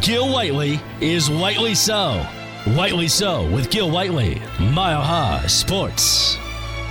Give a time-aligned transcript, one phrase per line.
[0.00, 2.24] Gil Whiteley is Whiteley So.
[2.74, 4.40] Whiteley So with Gil Whiteley.
[4.58, 6.38] Mile High Sports.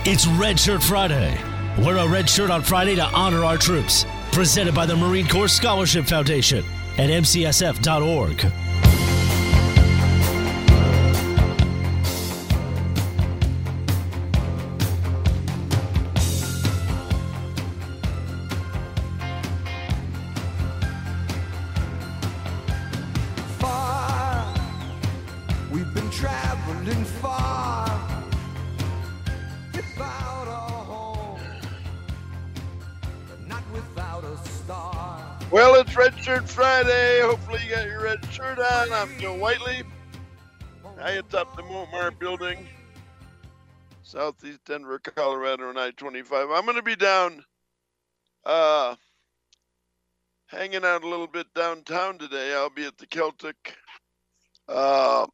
[0.04, 1.36] It's Red Shirt Friday.
[1.78, 4.06] Wear a red shirt on Friday to honor our troops.
[4.30, 6.64] Presented by the Marine Corps Scholarship Foundation
[6.98, 8.40] at mcsf.org.
[36.30, 37.22] Shirt Friday.
[37.22, 38.92] Hopefully, you got your red shirt on.
[38.92, 39.82] I'm Joe Whiteley.
[41.00, 42.68] I atop the Montmar building,
[44.04, 46.50] southeast Denver, Colorado, on I 25.
[46.50, 47.44] I'm going to be down,
[48.46, 48.94] uh,
[50.46, 52.54] hanging out a little bit downtown today.
[52.54, 53.74] I'll be at the Celtic.
[54.68, 55.26] Uh,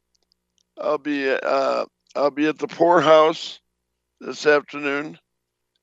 [0.81, 3.59] I'll be uh, I'll be at the Poorhouse
[4.19, 5.19] this afternoon.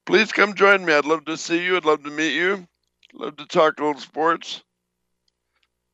[0.06, 0.92] Please come join me.
[0.92, 1.76] I'd love to see you.
[1.76, 2.66] I'd love to meet you.
[3.12, 4.64] Love to talk a little sports.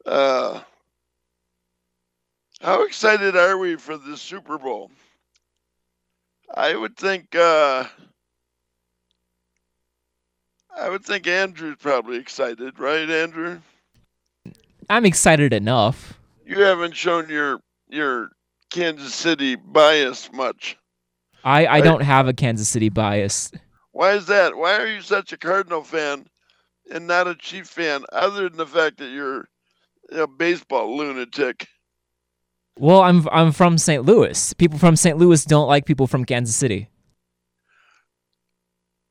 [0.07, 0.61] Uh,
[2.61, 4.91] how excited are we for the Super Bowl?
[6.55, 7.85] I would think uh,
[10.77, 13.61] I would think Andrew's probably excited, right, Andrew?
[14.89, 16.15] I'm excited enough.
[16.45, 18.31] You haven't shown your your
[18.71, 20.77] Kansas City bias much.
[21.45, 21.85] I, I Right.
[21.85, 23.51] don't have a Kansas City bias.
[23.93, 24.57] Why is that?
[24.57, 26.27] Why are you such a Cardinal fan
[26.91, 29.49] and not a Chief fan, other than the fact that you're
[30.13, 31.67] a baseball lunatic?
[32.79, 34.05] Well, I'm I'm from St.
[34.05, 34.55] Louis.
[34.55, 35.19] People from St.
[35.19, 36.89] Louis don't like people from Kansas City.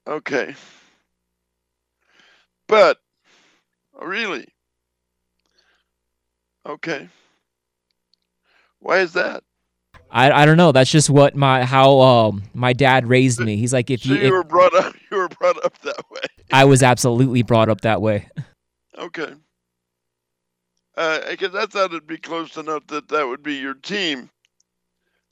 [0.07, 0.55] Okay.
[2.67, 2.97] But
[4.01, 4.47] really?
[6.65, 7.09] Okay.
[8.79, 9.43] Why is that?
[10.11, 10.71] I, I don't know.
[10.71, 13.57] That's just what my how um my dad raised me.
[13.57, 16.01] He's like if So you, you if- were brought up you were brought up that
[16.09, 16.21] way.
[16.51, 18.27] I was absolutely brought up that way.
[18.97, 19.33] Okay.
[20.99, 24.29] Uh, I guess I thought it'd be close enough that that would be your team.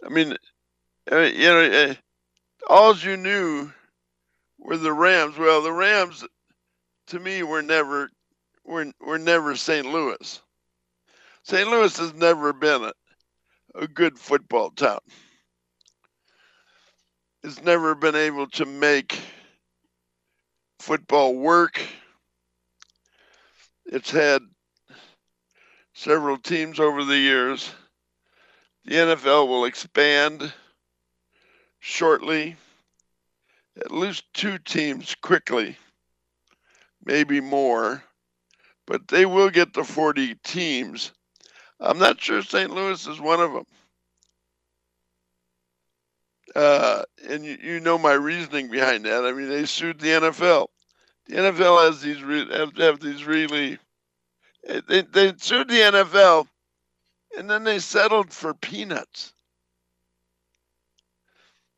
[0.02, 0.38] I mean,
[1.12, 1.94] uh, you know, uh,
[2.70, 3.70] all you knew
[4.58, 5.38] were the Rams.
[5.38, 6.26] Well, the Rams,
[7.08, 8.10] to me, were never
[8.64, 9.86] were were never St.
[9.86, 10.42] Louis.
[11.44, 11.70] St.
[11.70, 12.94] Louis has never been a,
[13.76, 15.00] a good football town.
[17.44, 19.20] It's never been able to make
[20.80, 21.82] football work.
[23.86, 24.44] It's had
[25.98, 27.74] several teams over the years.
[28.86, 30.54] The NFL will expand
[31.80, 32.56] shortly,
[33.76, 35.76] at least two teams quickly,
[37.04, 38.04] maybe more,
[38.86, 41.12] but they will get to 40 teams.
[41.80, 42.70] I'm not sure St.
[42.70, 43.66] Louis is one of them.
[46.56, 49.26] Uh, and you, you know my reasoning behind that.
[49.26, 50.68] I mean, they sued the NFL.
[51.26, 53.80] The NFL has these re- have, have these really
[54.88, 56.48] they, they sued the NFL
[57.38, 59.34] and then they settled for peanuts.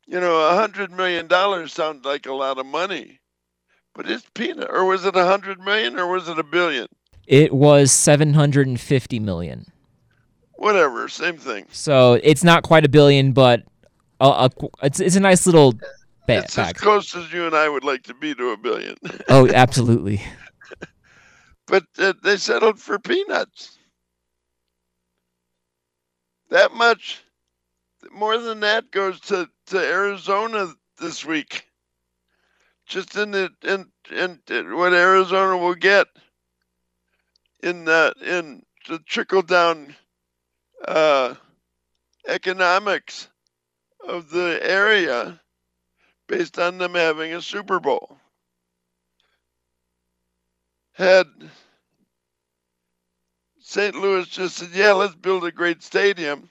[0.06, 3.20] You know, a hundred million dollars sounds like a lot of money,
[3.94, 4.68] but it's peanut.
[4.70, 6.88] Or was it a hundred million or was it a billion?
[7.26, 9.66] It was 750 million.
[10.54, 11.66] Whatever, same thing.
[11.70, 13.62] So it's not quite a billion, but
[14.20, 14.50] a, a,
[14.82, 15.72] it's it's a nice little
[16.26, 18.96] ba- It's as close as you and I would like to be to a billion.
[19.28, 20.22] Oh, absolutely.
[21.70, 23.78] But uh, they settled for peanuts.
[26.50, 27.22] That much,
[28.12, 31.64] more than that goes to, to Arizona this week.
[32.86, 36.08] Just in the in, in in what Arizona will get
[37.62, 39.94] in the in the trickle down
[40.88, 41.36] uh,
[42.26, 43.28] economics
[44.08, 45.40] of the area
[46.26, 48.18] based on them having a Super Bowl.
[51.00, 51.28] Had
[53.58, 53.94] St.
[53.94, 56.50] Louis just said, "Yeah, let's build a great stadium,"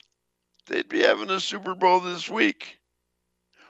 [0.66, 2.80] they'd be having a Super Bowl this week.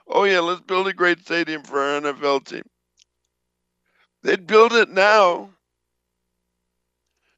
[0.07, 2.61] oh yeah, let's build a great stadium for our NFL team.
[4.23, 5.53] They'd build it now.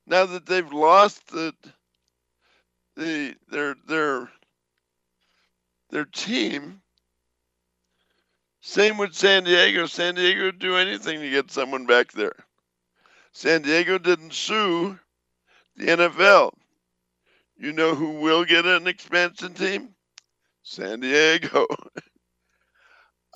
[0.06, 1.56] Now that they've lost the
[2.96, 4.32] the their their
[5.90, 6.84] their team.
[8.60, 9.88] Same with San Diego.
[9.88, 12.36] San Diego would do anything to get someone back there.
[13.34, 15.00] San Diego didn't sue
[15.78, 16.52] the NFL.
[17.58, 19.90] You know who will get an expansion team?
[20.64, 21.66] San Diego.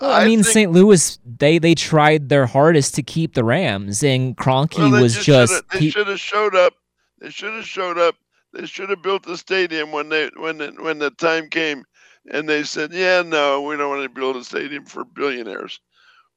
[0.01, 0.71] Well, I, mean, think- St.
[0.73, 5.25] Louis they they tried their hardest to keep the Rams, and Kroenke Well, was just
[5.25, 6.73] just they he- should have showed up.
[7.21, 8.15] They should have showed up.
[8.51, 11.85] They should have built the stadium when they when the, when the time came,
[12.29, 15.79] and they said, "Yeah, no, we don't want to build a stadium for billionaires."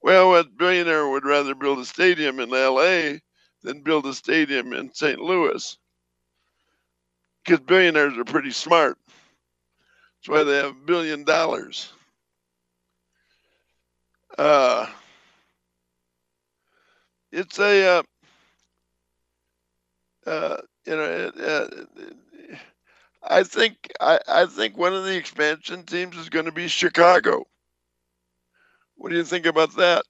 [0.02, 3.20] Well, what billionaire would rather build a stadium in L.A.
[3.68, 5.20] than build a stadium in St.
[5.20, 5.76] Louis?
[7.44, 8.96] Because billionaires are pretty smart.
[9.06, 11.92] That's why they have a billion dollars.
[14.38, 14.86] Uh,
[17.30, 18.02] it's a uh,
[20.26, 20.56] uh,
[20.86, 21.66] you know, uh,
[23.22, 27.46] I think I, I think one of the expansion teams is going to be Chicago.
[28.96, 30.04] What do you think about that?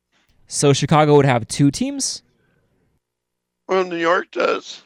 [0.46, 2.22] so Chicago would have two teams.
[3.68, 4.82] Well, New York does.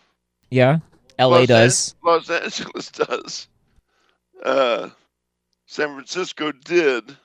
[0.51, 0.79] Yeah,
[1.19, 1.39] L.A.
[1.41, 1.95] Los does.
[2.03, 3.49] An- Los Angeles does.
[4.45, 4.91] Uh,
[5.67, 7.17] San Francisco did.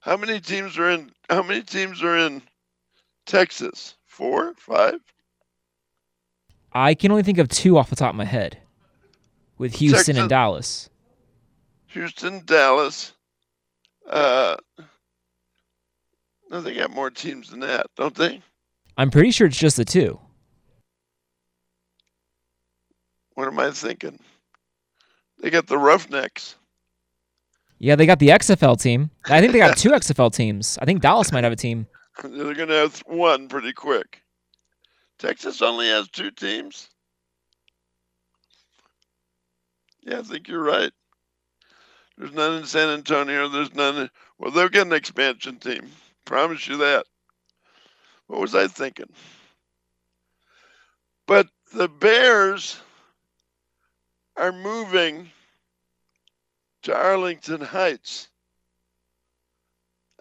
[0.00, 1.12] How many teams are in?
[1.30, 2.42] How many teams are in
[3.26, 3.94] Texas?
[4.06, 4.94] Four, five.
[6.72, 8.58] I can only think of two off the top of my head,
[9.58, 10.88] with Houston Texas- and Dallas.
[11.88, 13.12] Houston, Dallas.
[14.08, 14.56] Uh,
[16.50, 18.40] no, they got more teams than that, don't they?
[18.96, 20.18] I'm pretty sure it's just the two.
[23.34, 24.18] What am I thinking?
[25.40, 26.56] They got the Roughnecks.
[27.78, 29.10] Yeah, they got the XFL team.
[29.26, 30.78] I think they got two XFL teams.
[30.80, 31.86] I think Dallas might have a team.
[32.22, 34.22] They're going to have one pretty quick.
[35.18, 36.88] Texas only has two teams.
[40.02, 40.92] Yeah, I think you're right.
[42.18, 43.48] There's none in San Antonio.
[43.48, 43.96] There's none.
[43.96, 45.88] In, well, they'll get an expansion team.
[46.24, 47.06] Promise you that.
[48.26, 49.10] What was I thinking?
[51.26, 52.80] But the Bears
[54.36, 55.30] are moving
[56.82, 58.28] to Arlington Heights,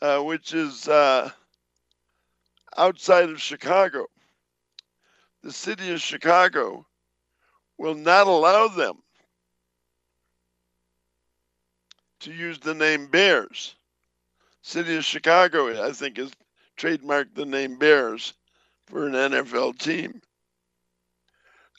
[0.02, 1.30] uh, which is uh,
[2.78, 4.06] outside of Chicago.
[5.44, 6.86] The city of Chicago
[7.78, 9.02] will not allow them
[12.20, 13.76] to use the name Bears.
[14.62, 16.32] City of Chicago, I think, has
[16.78, 18.34] trademarked the name Bears
[18.86, 20.22] for an NFL team.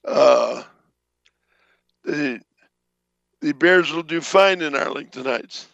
[0.05, 0.65] Uh,
[2.05, 2.41] the
[3.41, 5.67] the Bears will do fine in Arlington Heights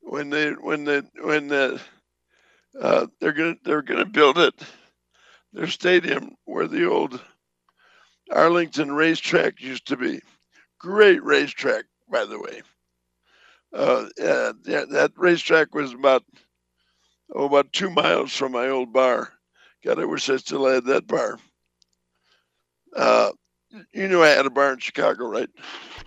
[0.00, 1.80] when they when the when the
[2.80, 4.54] uh, they're gonna they're gonna build it
[5.52, 7.20] their stadium where the old
[8.30, 10.20] Arlington racetrack used to be.
[10.80, 12.62] Great racetrack, by the way.
[13.72, 16.24] Uh, yeah, yeah, that racetrack was about
[17.34, 19.32] oh about two miles from my old bar.
[19.84, 21.38] God, I wish I still had that bar.
[22.96, 23.30] Uh,
[23.92, 25.48] you knew I had a bar in Chicago, right?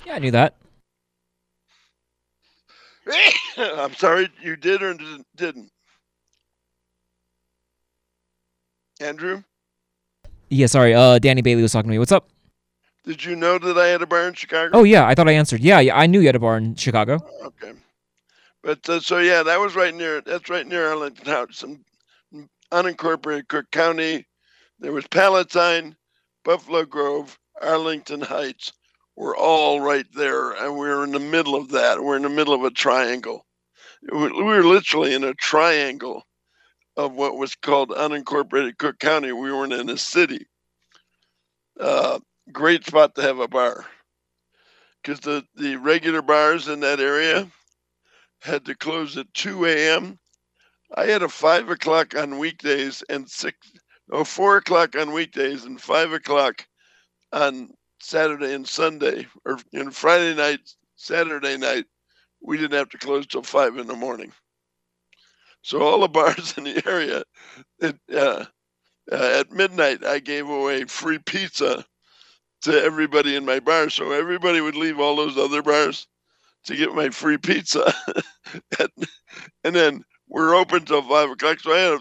[0.05, 0.55] Yeah, I knew that.
[3.57, 5.71] I'm sorry, you did or didn't- didn't?
[8.99, 9.43] Andrew,
[10.49, 10.93] Yeah, sorry.
[10.95, 11.99] Uh, Danny Bailey was talking to me.
[11.99, 12.29] What's up?
[13.05, 14.71] did you know that I had a bar in Chicago?
[14.79, 15.61] Oh yeah, I thought I answered.
[15.61, 17.19] Yeah, yeah, I knew you had a bar in Chicago.
[17.43, 17.71] Okay.
[18.63, 20.19] But uh, so yeah, that was right near.
[20.21, 21.85] That's right near Arlington Heights, some
[22.73, 24.25] unincorporated Cook County.
[24.79, 25.95] There was Palatine,
[26.43, 28.73] Buffalo Grove, Arlington Heights.
[29.15, 32.03] We're all right there, and we were in the middle of that.
[32.03, 33.45] We're in the middle of a triangle.
[34.11, 36.23] We we were literally in a triangle
[36.95, 39.31] of what was called unincorporated Cook County.
[39.31, 40.45] We weren't in a city.
[41.79, 42.19] Uh,
[42.51, 43.85] great spot to have a bar
[45.01, 47.47] because the, the regular bars in that area
[48.41, 50.19] had to close at 2 a.m.
[50.95, 53.57] I had a five o'clock on weekdays and 6
[54.09, 56.65] or 4 o'clock on weekdays and five o'clock
[57.31, 60.59] on Saturday and Sunday, or you know, Friday night,
[60.95, 61.85] Saturday night.
[62.41, 64.31] We didn't have to close till five in the morning.
[65.61, 67.23] So all the bars in the area,
[67.79, 68.45] it, uh,
[69.11, 71.85] uh, at midnight, I gave away free pizza
[72.61, 73.89] to everybody in my bar.
[73.89, 76.07] So everybody would leave all those other bars
[76.65, 77.93] to get my free pizza.
[78.79, 78.89] and,
[79.63, 81.59] and then we're open till five o'clock.
[81.59, 81.99] So I had,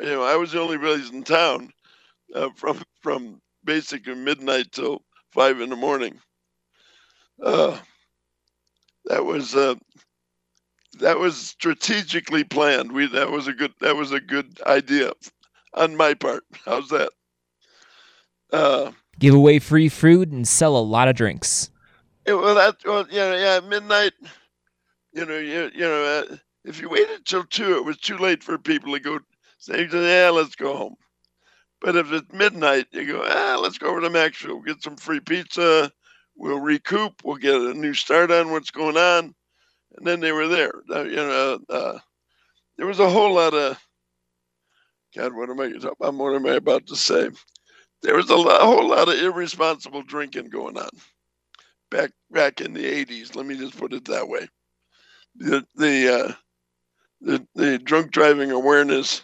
[0.00, 1.72] you know, I was the only place in town
[2.34, 6.18] uh, from from basically midnight till five in the morning.
[7.40, 7.78] Uh,
[9.04, 9.74] that was uh,
[11.00, 12.90] that was strategically planned.
[12.90, 15.12] We that was a good that was a good idea
[15.74, 16.44] on my part.
[16.64, 17.10] How's that?
[18.50, 21.70] Uh, Give away free food and sell a lot of drinks.
[22.24, 24.14] it, well, that well, yeah, yeah, midnight.
[25.12, 28.42] You know, you you know, uh, if you waited till two, it was too late
[28.42, 29.18] for people to go
[29.58, 30.96] say, "Yeah, let's go home."
[31.80, 35.20] But if it's midnight, you go, "Ah, let's go over to Maxwell, get some free
[35.20, 35.92] pizza.
[36.36, 37.14] We'll recoup.
[37.24, 39.34] We'll get a new start on what's going on."
[39.96, 40.72] And then they were there.
[40.88, 41.98] You know, uh,
[42.76, 43.78] there was a whole lot of
[45.16, 45.34] God.
[45.34, 45.68] What am I?
[45.98, 47.30] What am I about to say?
[48.02, 50.90] There was a, lot, a whole lot of irresponsible drinking going on
[51.90, 53.34] back back in the 80s.
[53.34, 54.48] Let me just put it that way.
[55.36, 56.32] The the uh,
[57.20, 59.22] the, the drunk driving awareness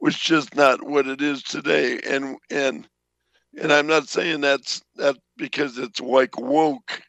[0.00, 2.88] was just not what it is today, and and
[3.60, 7.02] and I'm not saying that's that because it's like woke.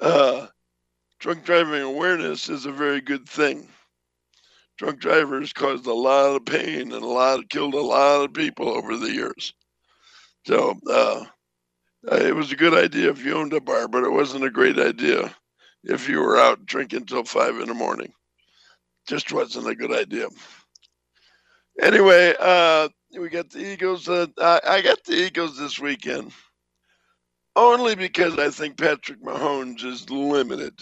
[0.00, 0.46] Uh,
[1.18, 3.68] drunk driving awareness is a very good thing.
[4.78, 8.68] Drunk drivers caused a lot of pain and a lot killed a lot of people
[8.70, 9.52] over the years.
[10.46, 11.24] So uh,
[12.10, 14.50] uh, it was a good idea if you owned a bar, but it wasn't a
[14.50, 15.34] great idea
[15.84, 18.12] if you were out drinking till five in the morning.
[19.06, 20.28] Just wasn't a good idea.
[21.80, 24.06] Anyway, uh, we got the Eagles.
[24.06, 26.30] Uh, I, got the Eagles this weekend
[27.56, 30.74] only because I think Patrick Mahomes is limited.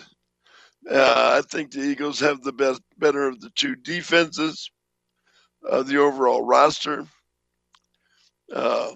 [0.91, 4.71] Uh, I think the Eagles have the best, better of the two defenses,
[5.69, 7.07] uh, the overall roster.
[8.53, 8.93] Uh,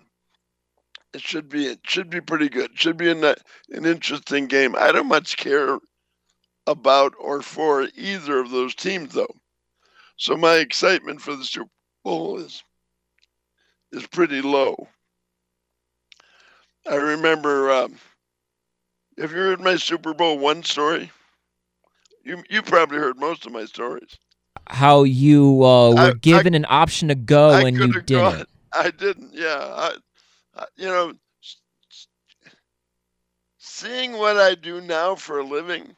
[1.15, 2.73] it should be it should be pretty good.
[2.73, 3.37] It Should be an, an
[3.85, 4.75] interesting game.
[4.75, 5.79] I don't much care
[6.67, 9.35] about or for either of those teams though.
[10.17, 11.71] So my excitement for the Super
[12.03, 12.63] Bowl is
[13.93, 14.89] is pretty low.
[16.87, 17.99] I remember um,
[19.19, 21.11] have you heard my Super Bowl one story?
[22.25, 24.19] You you probably heard most of my stories.
[24.69, 28.03] How you uh, were I- I- given an option to go I and you coulda
[28.03, 28.43] gone.
[28.43, 28.49] didn't.
[28.73, 29.33] I didn't.
[29.35, 29.97] Yeah, I,
[30.55, 31.15] I you know,
[33.59, 35.97] seeing what I do now for a living,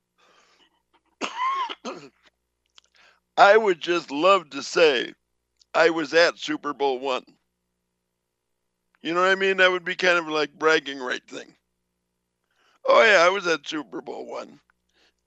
[3.37, 5.15] I would just love to say
[5.75, 7.25] I was at Super Bowl one.
[9.03, 9.59] You know what I mean?
[9.59, 11.55] That would be kind of like bragging right thing.
[12.87, 14.61] Oh yeah, I was at Super Bowl one,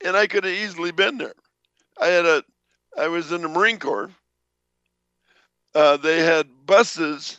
[0.04, 1.34] and I could have easily been there.
[2.00, 2.44] I had a,
[2.98, 4.12] I was in the Marine Corps.
[5.76, 7.38] Uh, they had buses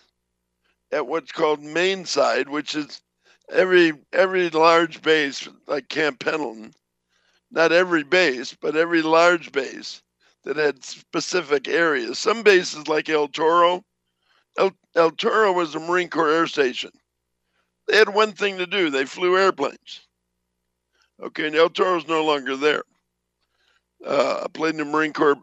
[0.92, 3.00] at what's called Main Side, which is
[3.50, 6.72] every every large base like Camp Pendleton.
[7.50, 10.02] Not every base, but every large base
[10.48, 12.18] that had specific areas.
[12.18, 13.84] Some bases like El Toro,
[14.56, 16.90] El, El Toro was a Marine Corps air station.
[17.86, 20.06] They had one thing to do: they flew airplanes.
[21.22, 22.82] Okay, and El Toro's no longer there.
[24.06, 25.36] Uh, I played in the Marine Corps,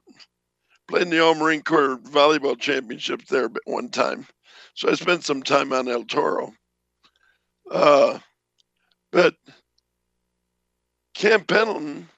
[0.88, 4.25] played in the All Marine Corps volleyball Championship there one time.
[4.74, 6.51] So I spent some time on El Toro.
[7.69, 8.17] Uh,
[9.12, 9.35] but
[11.13, 12.09] Camp Pendleton,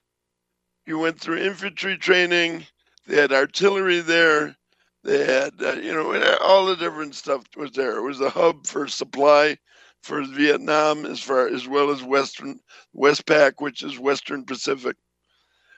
[0.86, 2.66] you went through infantry training.
[3.08, 4.56] They had artillery there.
[5.04, 7.98] They had, uh, you know, all the different stuff was there.
[7.98, 9.58] It was a hub for supply
[10.04, 12.60] for Vietnam, as far as well as Western
[12.94, 14.98] Westpac, which is Western Pacific.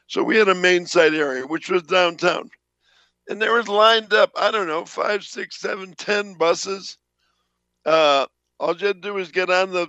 [0.08, 2.50] So we had a main site area, which was downtown,
[3.30, 4.32] and there was lined up.
[4.36, 6.98] I don't know, five, six, seven, ten buses.
[7.86, 8.26] Uh,
[8.60, 9.88] all you had to do was get on the,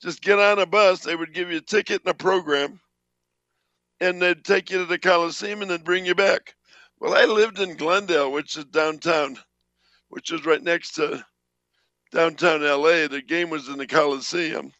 [0.00, 1.00] just get on a bus.
[1.00, 2.80] They would give you a ticket and a program,
[4.00, 6.54] and they'd take you to the Coliseum and then bring you back.
[7.00, 9.38] Well, I lived in Glendale, which is downtown,
[10.10, 11.24] which is right next to
[12.12, 13.08] downtown LA.
[13.08, 14.72] The game was in the Coliseum.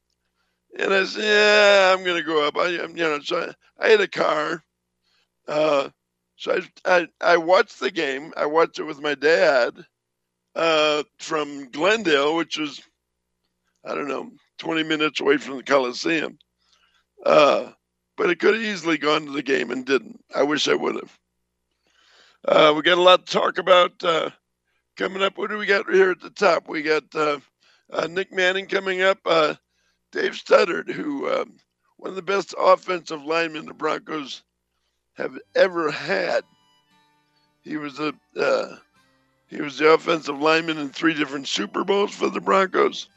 [0.78, 2.56] And I said, yeah, I'm going to go up.
[2.58, 4.62] I, you know, so I, I had a car.
[5.48, 5.88] Uh,
[6.36, 8.34] so I, I, I watched the game.
[8.36, 9.74] I watched it with my dad
[10.54, 12.82] uh, from Glendale, which was,
[13.82, 16.38] I don't know, 20 minutes away from the Coliseum.
[17.24, 17.72] Uh,
[18.18, 20.22] but it could have easily gone to the game and didn't.
[20.34, 21.18] I wish I would have.
[22.46, 24.30] Uh, we got a lot to talk about uh,
[24.96, 25.36] coming up.
[25.36, 26.68] What do we got here at the top?
[26.68, 27.38] We got uh,
[27.92, 29.18] uh, Nick Manning coming up.
[29.26, 29.54] Uh,
[30.10, 31.56] Dave Studdard, who um,
[31.98, 34.42] one of the best offensive linemen the Broncos
[35.14, 36.42] have ever had.
[37.62, 38.76] He was a uh,
[39.48, 43.08] he was the offensive lineman in three different Super Bowls for the Broncos.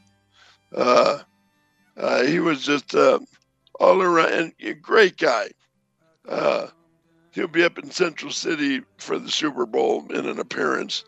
[0.75, 5.49] He was just all around a great guy.
[7.33, 11.03] He'll be up in Central City for the Super Bowl in an appearance.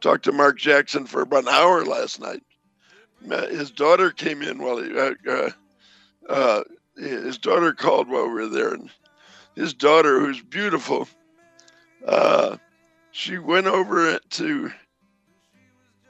[0.00, 2.42] Talked to Mark Jackson for about an hour last night.
[3.50, 5.50] His daughter came in while he, uh, uh,
[6.28, 6.64] uh,
[6.96, 8.90] his daughter called while we were there, and
[9.54, 11.08] his daughter, who's beautiful,
[12.06, 12.56] Uh,
[13.10, 14.72] she went over to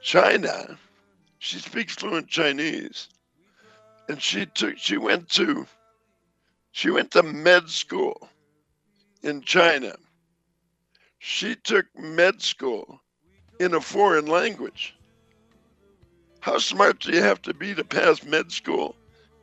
[0.03, 0.79] China.
[1.39, 3.09] She speaks fluent Chinese,
[4.09, 4.79] and she took.
[4.79, 5.67] She went to.
[6.73, 8.28] She went to med school
[9.23, 9.97] in China.
[11.19, 13.01] She took med school
[13.59, 14.95] in a foreign language.
[16.41, 18.95] How smart do you have to be to pass med school,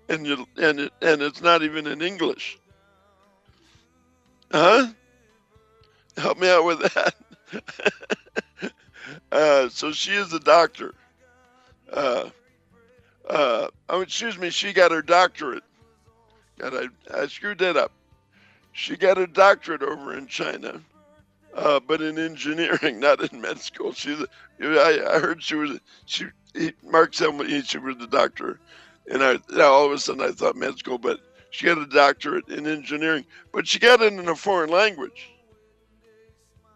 [0.07, 2.57] and you and it, and it's not even in English?
[4.51, 4.87] Huh?
[6.17, 7.15] Help me out with that.
[9.31, 10.93] uh, so she is a doctor.
[11.91, 12.29] Uh,
[13.29, 14.49] uh, oh, excuse me.
[14.49, 15.63] She got her doctorate.
[16.57, 17.91] God, I, I screwed that up.
[18.77, 20.81] She got a doctorate over in China,
[21.53, 23.93] uh, but in engineering, not in med school.
[23.93, 24.21] She's.
[24.61, 25.79] I, I heard she was.
[26.05, 26.25] She.
[26.53, 28.59] He, Mark me she was the doctor,
[29.09, 32.49] and I all of a sudden I thought med school, but she got a doctorate
[32.49, 35.29] in engineering, but she got it in a foreign language.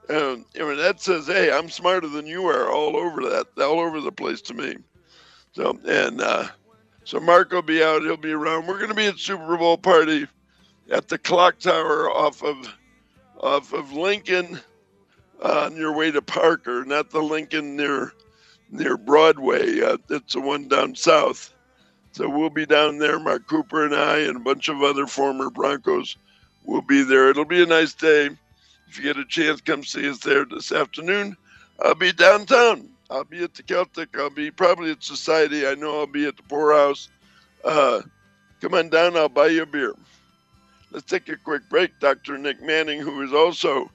[0.08, 3.82] And you know, that says, "Hey, I'm smarter than you are." All over that, all
[3.82, 4.78] over the place to me.
[5.52, 6.48] So and uh,
[7.04, 8.04] so Mark will be out.
[8.04, 8.68] He'll be around.
[8.68, 10.28] We're going to be at Super Bowl party
[10.92, 12.58] at the clock tower off of
[13.40, 14.60] off of Lincoln
[15.42, 18.14] uh, on your way to Parker, not the Lincoln near
[18.72, 19.82] near Broadway.
[19.82, 21.54] Uh, it's the one down south.
[22.12, 23.20] So we'll be down there.
[23.20, 26.18] Mark Cooper and I and a bunch of other former Broncos
[26.66, 27.30] will be there.
[27.30, 28.30] It'll be a nice day.
[28.88, 31.38] If you get a chance, come see us there this afternoon.
[31.84, 32.90] I'll be downtown.
[33.12, 34.18] I'll be at the Celtic.
[34.18, 35.68] I'll be probably at Society.
[35.68, 37.10] I know I'll be at the Poorhouse.
[37.64, 38.02] Uh,
[38.60, 39.16] come on down.
[39.16, 39.94] I'll buy you a beer.
[40.92, 42.00] Let's take a quick break.
[42.00, 42.40] Dr.
[42.40, 43.92] Nick Manning, who is also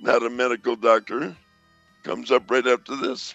[0.00, 1.36] not a medical doctor,
[2.04, 3.34] comes up right after this.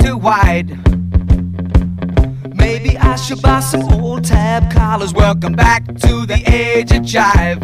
[0.00, 0.70] Too wide.
[2.56, 5.14] Maybe I should buy some old tab collars.
[5.14, 7.60] Welcome back to the age of jive.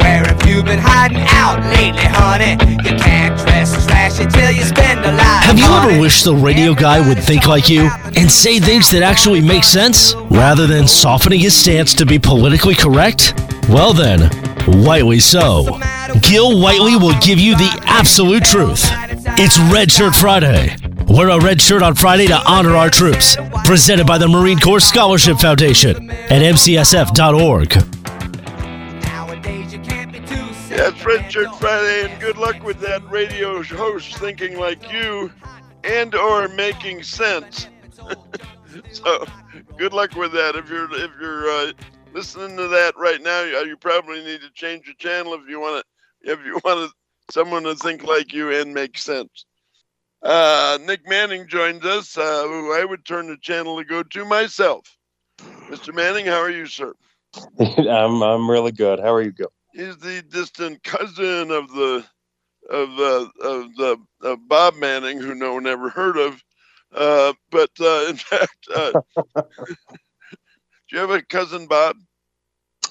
[0.00, 2.52] Where have you been hiding out lately, honey?
[2.88, 3.86] You can't dress
[4.34, 5.44] till you spend a lot.
[5.44, 9.02] Have you ever wished the radio guy would think like you and say things that
[9.02, 13.34] actually make sense rather than softening his stance to be politically correct?
[13.70, 14.30] Well then,
[14.84, 15.80] Whiteley so.
[16.20, 18.84] Gil Whiteley will give you the absolute truth.
[19.38, 20.76] It's Red Shirt Friday.
[21.08, 23.36] Wear a red shirt on Friday to honor our troops.
[23.64, 28.03] Presented by the Marine Corps Scholarship Foundation at mcsf.org.
[30.74, 35.30] Nowadays Richard Friday, and good luck with that radio host thinking like you
[35.84, 37.68] and or making sense.
[38.90, 39.24] so,
[39.76, 40.56] good luck with that.
[40.56, 41.72] If you're if you're uh,
[42.12, 45.60] listening to that right now, you, you probably need to change your channel if you
[45.60, 45.84] want
[46.22, 46.92] to if you want
[47.30, 49.46] someone to think like you and make sense.
[50.24, 54.24] Uh, Nick Manning joins us, uh, who I would turn the channel to go to
[54.24, 54.96] myself.
[55.38, 55.94] Mr.
[55.94, 56.94] Manning, how are you, sir?
[57.60, 58.98] I'm I'm really good.
[58.98, 59.52] How are you, Gil?
[59.74, 62.04] He's the distant cousin of the
[62.70, 66.42] of the of the of Bob Manning, who no one ever heard of.
[66.92, 68.92] Uh, but uh, in fact, uh,
[70.88, 71.96] do you have a cousin Bob?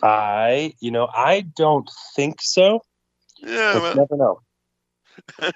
[0.04, 2.82] I, you know, I don't think so.
[3.42, 4.42] Yeah, But well, never know.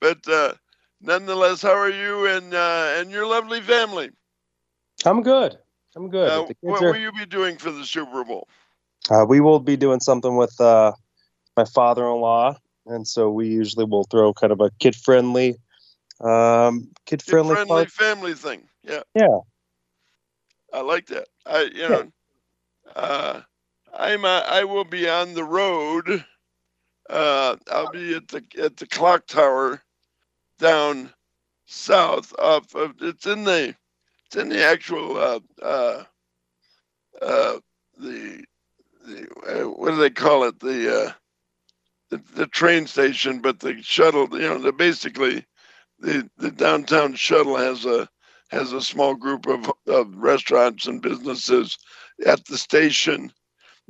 [0.00, 0.54] but uh,
[1.00, 4.10] nonetheless, how are you and uh, and your lovely family?
[5.04, 5.58] I'm good.
[5.94, 6.30] I'm good.
[6.30, 8.48] Uh, what are, will you be doing for the Super Bowl?
[9.10, 10.92] Uh, we will be doing something with uh,
[11.56, 12.56] my father-in-law,
[12.86, 15.56] and so we usually will throw kind of a kid-friendly,
[16.20, 17.90] um, kid-friendly, friendly party.
[17.90, 18.68] family thing.
[18.82, 19.02] Yeah.
[19.14, 19.38] Yeah.
[20.72, 21.28] I like that.
[21.46, 22.12] I you know,
[22.94, 23.40] uh,
[23.94, 26.24] I'm uh, I will be on the road.
[27.08, 29.82] Uh, I'll be at the at the clock tower
[30.58, 31.10] down
[31.66, 33.74] south off of it's in the
[34.26, 36.04] it's in the actual uh, uh,
[37.22, 37.58] uh,
[37.98, 38.44] the
[39.06, 41.12] what do they call it the uh,
[42.10, 45.44] the, the train station but the shuttle you know the basically
[45.98, 48.08] the the downtown shuttle has a
[48.48, 51.78] has a small group of, of restaurants and businesses
[52.26, 53.32] at the station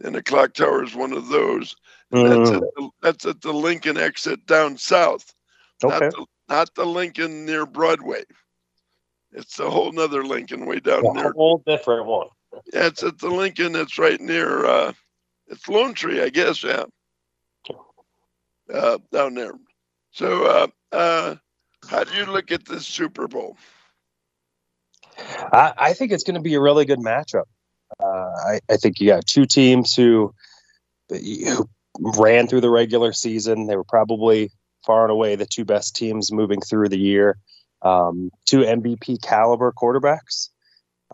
[0.02, 1.74] and the clock tower is one of those
[2.10, 5.34] that's, Mm, at the, that's at the lincoln exit down south
[5.82, 5.98] okay.
[5.98, 8.22] not, the, not the lincoln near broadway
[9.36, 11.30] it's a whole nother lincoln way down there.
[11.30, 12.28] A whole different one.
[12.72, 13.76] yeah, it's at the Lincoln.
[13.76, 14.64] It's right near.
[14.64, 14.92] Uh,
[15.48, 16.62] it's Lone Tree, I guess.
[16.62, 16.84] Yeah.
[18.72, 19.52] Uh, down there.
[20.10, 21.36] So, uh, uh,
[21.88, 23.56] how do you look at this Super Bowl?
[25.18, 27.44] I, I think it's going to be a really good matchup.
[28.02, 30.34] Uh, I, I think you got two teams who,
[31.08, 31.68] who
[32.00, 33.66] ran through the regular season.
[33.66, 34.50] They were probably
[34.84, 37.38] far and away the two best teams moving through the year.
[37.82, 40.48] Um, two MVP caliber quarterbacks.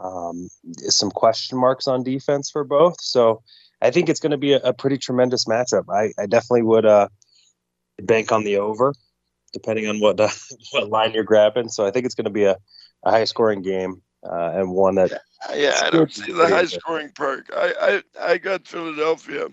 [0.00, 0.48] Um,
[0.88, 2.96] some question marks on defense for both.
[3.00, 3.42] So
[3.82, 5.84] I think it's going to be a, a, pretty tremendous matchup.
[5.92, 7.08] I, I definitely would uh,
[8.00, 8.94] bank on the over,
[9.52, 10.28] depending on what uh,
[10.70, 11.68] what line you're grabbing.
[11.68, 12.56] So I think it's going to be a,
[13.04, 15.20] a high scoring game uh, and one that.
[15.52, 17.50] Yeah, I don't see the high scoring part.
[17.52, 19.48] I, I, I got Philadelphia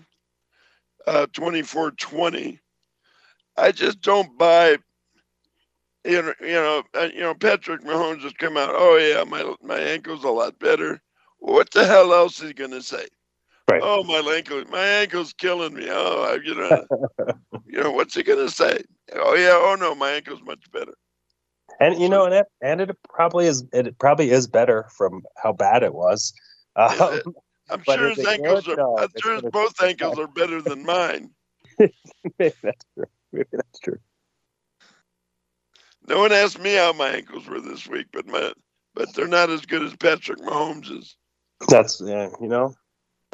[1.08, 2.60] uh, 24 20.
[3.56, 4.78] I just don't buy
[6.04, 8.70] you know, you know, uh, you know, Patrick Mahomes just come out.
[8.72, 11.00] Oh yeah, my my ankle's a lot better.
[11.40, 13.06] What the hell else is he gonna say?
[13.68, 13.82] Right.
[13.82, 15.86] Oh my ankle, my ankle's killing me.
[15.88, 16.86] Oh, I, you know,
[17.66, 18.82] you know, what's he gonna say?
[19.14, 20.94] Oh yeah, oh no, my ankle's much better.
[21.78, 23.64] And you know, and it, and it probably is.
[23.72, 26.32] It probably is better from how bad it was.
[26.76, 27.20] Um,
[27.70, 28.76] I'm sure his ankles are.
[28.76, 31.30] No, I'm sure his both ankles are better than mine.
[32.38, 33.04] Maybe that's true.
[33.32, 33.98] Maybe that's true.
[36.08, 38.52] No one asked me how my ankles were this week, but my
[38.94, 41.16] but they're not as good as Patrick Mahomes's.
[41.68, 42.74] That's yeah, you know,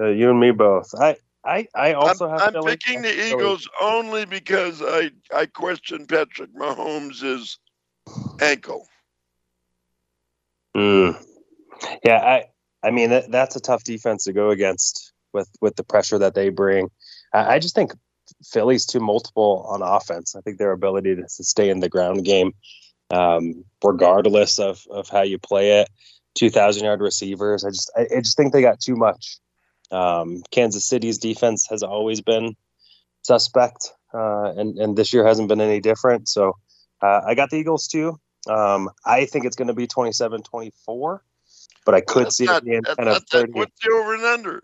[0.00, 0.94] uh, you and me both.
[0.98, 2.56] I I I also I'm, have.
[2.56, 7.58] I'm picking the Eagles only because I I question Patrick Mahomes's
[8.40, 8.86] ankle.
[10.76, 11.24] Mm.
[12.04, 12.44] Yeah, I
[12.86, 16.34] I mean that, that's a tough defense to go against with with the pressure that
[16.34, 16.90] they bring.
[17.32, 17.92] I, I just think
[18.44, 20.34] Philly's too multiple on offense.
[20.34, 22.52] I think their ability to sustain the ground game,
[23.10, 25.88] um, regardless of, of how you play it,
[26.34, 27.64] 2,000 yard receivers.
[27.64, 29.38] I just I, I, just think they got too much.
[29.90, 32.56] Um, Kansas City's defense has always been
[33.22, 36.28] suspect, uh, and and this year hasn't been any different.
[36.28, 36.56] So
[37.02, 38.18] uh, I got the Eagles too.
[38.48, 41.18] Um, I think it's going to be 27-24,
[41.84, 43.52] but I could that's see not, it being kind of 30.
[43.52, 44.62] What's the over and under?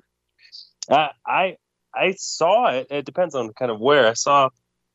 [0.89, 1.57] Uh, I
[1.95, 2.89] I saw it.
[2.91, 4.51] It depends on kind of where I saw.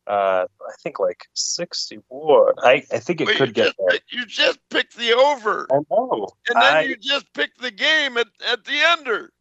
[0.06, 2.56] Uh, I think like sixty-four.
[2.64, 4.00] I, I think it could get just, there.
[4.10, 5.68] You just picked the over.
[5.70, 6.28] I know.
[6.48, 9.32] And then I, you just picked the game at, at the under.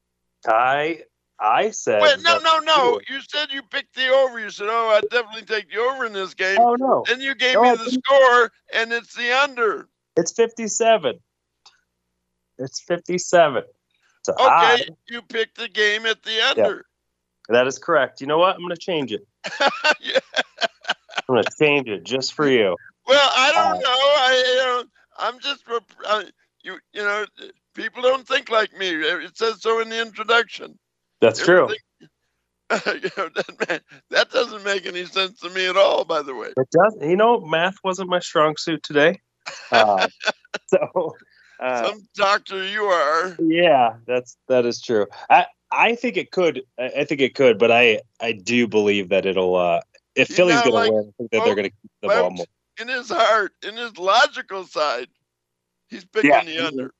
[0.49, 1.03] I
[1.39, 2.03] I said.
[2.03, 3.01] Wait, no, no, no.
[3.09, 4.41] You said you picked the over.
[4.41, 7.05] You said, "Oh, I'd definitely take the over in this game." Oh no.
[7.07, 9.89] Then you gave no, me the score, and it's the under.
[10.17, 11.19] It's fifty-seven.
[12.59, 13.65] It's fifty-seven.
[14.23, 16.87] So okay, I, you picked the game at the under.
[17.49, 18.21] That is correct.
[18.21, 18.57] You know what?
[18.57, 19.27] I'm going to change it.
[20.01, 20.19] yeah.
[21.29, 22.77] I'm going to change it just for you.
[23.07, 23.89] Well, I don't uh, know.
[23.89, 24.85] I you know,
[25.19, 25.63] I'm just
[26.09, 26.25] uh,
[26.63, 26.79] you.
[26.93, 27.25] You know,
[27.77, 28.89] people don't think like me.
[28.89, 30.79] It says so in the introduction.
[31.21, 31.69] That's true.
[32.71, 36.05] you know, that, that doesn't make any sense to me at all.
[36.05, 36.97] By the way, it does.
[37.01, 39.21] You know, math wasn't my strong suit today.
[39.71, 40.09] Uh,
[40.67, 41.15] so.
[41.61, 43.37] Uh, Some doctor you are.
[43.41, 45.07] Yeah, that's that is true.
[45.31, 46.63] I I think it could.
[46.79, 49.55] I think it could, but I I do believe that it'll.
[49.55, 49.81] uh
[50.17, 52.31] If Philly's going like, to win, I think that they're going to keep the ball
[52.31, 52.47] more.
[52.81, 55.09] In his heart, in his logical side,
[55.89, 56.93] he's picking yeah, the under.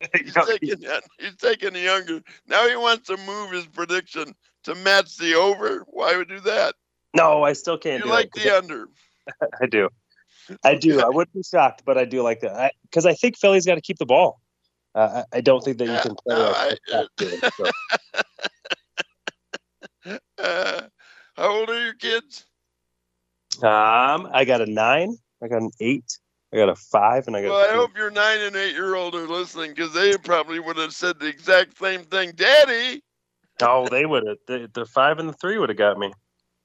[0.14, 0.82] He's taking
[1.18, 2.22] he's taking the under.
[2.46, 4.34] Now he wants to move his prediction
[4.64, 5.84] to match the over.
[5.88, 6.74] Why would you do that?
[7.14, 7.98] No, I still can't.
[7.98, 8.88] You do like the under?
[9.60, 9.90] I do.
[10.64, 11.00] I do.
[11.00, 13.74] I wouldn't be shocked, but I do like that because I, I, think Philly's got
[13.74, 14.40] to keep the ball.
[14.94, 16.34] Uh, I don't think that you can play.
[16.34, 17.40] No, I, game,
[20.04, 20.18] so.
[20.38, 20.82] uh,
[21.36, 22.46] how old are your kids?
[23.62, 25.16] Um, I got a nine.
[25.42, 26.18] I got an eight.
[26.52, 27.50] I got a five, and I got.
[27.50, 30.76] Well, I hope your nine and eight year old are listening because they probably would
[30.78, 33.02] have said the exact same thing, Daddy.
[33.62, 34.38] Oh, they would have.
[34.46, 36.12] The, the five and the three would have got me.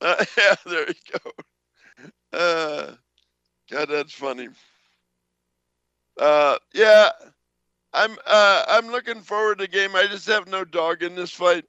[0.01, 1.19] Uh, yeah, there you
[2.31, 2.37] go.
[2.37, 2.95] Uh,
[3.69, 4.49] God, that's funny.
[6.19, 7.09] Uh, yeah,
[7.93, 9.95] I'm uh, I'm looking forward to the game.
[9.95, 11.65] I just have no dog in this fight.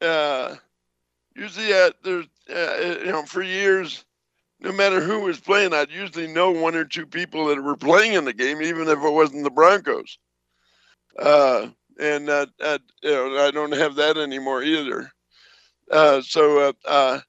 [0.00, 0.56] Uh,
[1.34, 4.04] usually, uh, there's uh, you know for years,
[4.60, 8.12] no matter who was playing, I'd usually know one or two people that were playing
[8.14, 10.18] in the game, even if it wasn't the Broncos.
[11.18, 11.68] Uh,
[11.98, 15.10] and uh, uh, you know, I don't have that anymore either.
[15.90, 17.20] Uh, so uh, uh,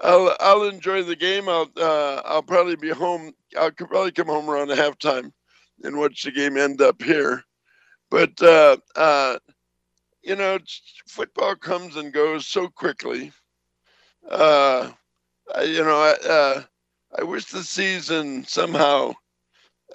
[0.00, 1.48] I'll I'll enjoy the game.
[1.48, 3.32] I'll uh, I'll probably be home.
[3.58, 5.32] I'll probably come home around halftime
[5.82, 7.42] and watch the game end up here.
[8.10, 8.40] But
[10.22, 10.58] you know,
[11.06, 13.32] football comes and goes so quickly.
[14.28, 14.90] Uh,
[15.54, 16.62] I, you know, I, uh,
[17.18, 19.14] I wish the season somehow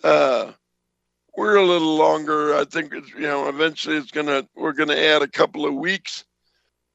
[0.04, 0.52] uh,
[1.36, 2.56] we're a little longer.
[2.56, 6.26] I think it's, you know, eventually it's gonna we're gonna add a couple of weeks.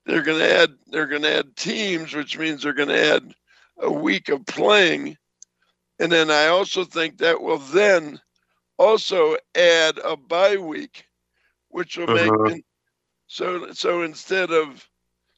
[0.04, 3.34] They're gonna add they're gonna add teams, which means they're gonna add
[3.78, 5.16] a week of playing,
[5.98, 8.20] and then I also think that will then
[8.78, 11.06] also add a bye week,
[11.68, 12.56] which will make uh-huh.
[13.26, 14.86] so so instead of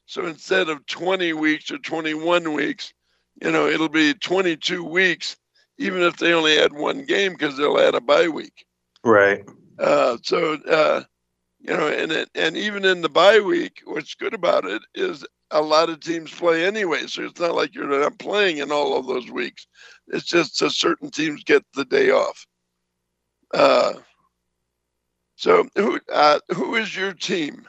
[0.05, 2.93] so instead of 20 weeks or 21 weeks,
[3.41, 5.37] you know, it'll be 22 weeks,
[5.77, 8.65] even if they only had one game because they'll add a bye week.
[9.03, 9.43] Right.
[9.77, 11.03] Uh, so uh,
[11.59, 15.25] you know, and it, and even in the bye week, what's good about it is
[15.51, 17.07] a lot of teams play anyway.
[17.07, 19.67] So it's not like you're not playing in all of those weeks.
[20.07, 22.45] It's just that certain teams get the day off.
[23.53, 23.93] Uh,
[25.35, 27.67] so who uh, who is your team?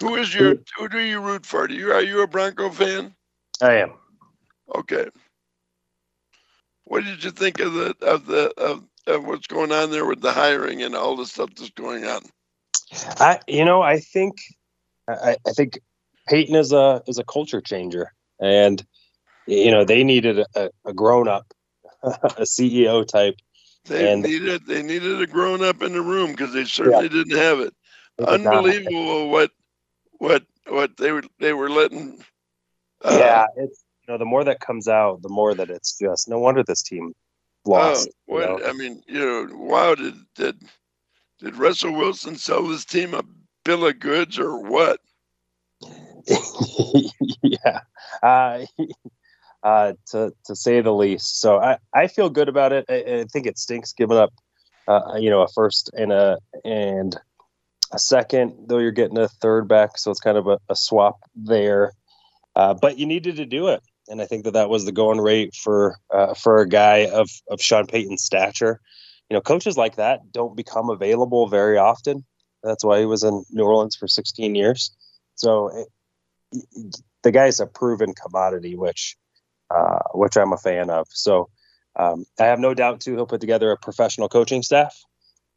[0.00, 1.66] Who is your who do you root for?
[1.66, 3.14] Do you are you a Bronco fan?
[3.62, 3.92] I am.
[4.74, 5.08] Okay.
[6.84, 10.22] What did you think of the of the of, of what's going on there with
[10.22, 12.22] the hiring and all the stuff that's going on?
[13.20, 14.36] I you know I think
[15.08, 15.80] I, I think
[16.28, 18.84] Peyton is a is a culture changer, and
[19.46, 21.46] you know they needed a, a grown up,
[22.04, 23.36] a CEO type.
[23.86, 27.10] They and needed they needed a grown up in the room because they certainly Yeah.
[27.10, 27.74] didn't have it.
[28.18, 28.66] They did not.
[28.66, 29.52] Unbelievable what
[30.18, 32.24] what what they were they were letting.
[33.04, 36.38] Yeah, it's you know the more that comes out, the more that it's just no
[36.38, 37.14] wonder this team
[37.64, 38.08] lost.
[38.28, 38.68] Oh, you what know?
[38.68, 39.94] I mean, you know, wow!
[39.94, 40.62] Did did
[41.40, 43.24] did Russell Wilson sell this team a
[43.64, 45.00] bill of goods or what?
[47.42, 47.80] yeah,
[48.22, 48.64] uh,
[49.62, 51.40] uh, to to say the least.
[51.40, 52.84] So I, I feel good about it.
[52.88, 54.32] I, I think it stinks giving up,
[54.86, 57.16] uh, you know, a first and a and
[57.92, 58.54] a second.
[58.68, 61.92] Though you're getting a third back, so it's kind of a, a swap there.
[62.56, 65.20] Uh, but you needed to do it, and I think that that was the going
[65.20, 68.80] rate for uh, for a guy of of Sean Payton's stature.
[69.28, 72.24] You know, coaches like that don't become available very often.
[72.62, 74.94] That's why he was in New Orleans for 16 years.
[75.34, 75.88] So it,
[77.22, 79.16] the guy's a proven commodity, which
[79.70, 81.06] uh, which I'm a fan of.
[81.10, 81.48] So
[81.96, 84.96] um, I have no doubt too he'll put together a professional coaching staff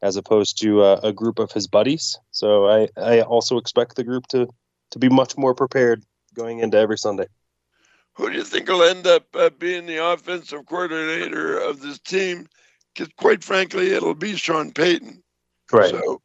[0.02, 2.18] as opposed to uh, a group of his buddies.
[2.30, 4.48] So I, I also expect the group to
[4.90, 6.02] to be much more prepared
[6.38, 7.26] going into every Sunday.
[8.14, 12.48] Who do you think will end up uh, being the offensive coordinator of this team?
[12.94, 15.22] Because quite frankly, it'll be Sean Payton.
[15.90, 16.22] So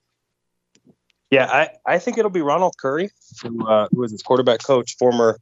[1.29, 3.09] Yeah, I, I think it'll be Ronald Curry,
[3.41, 5.39] who, uh, who was his quarterback coach, former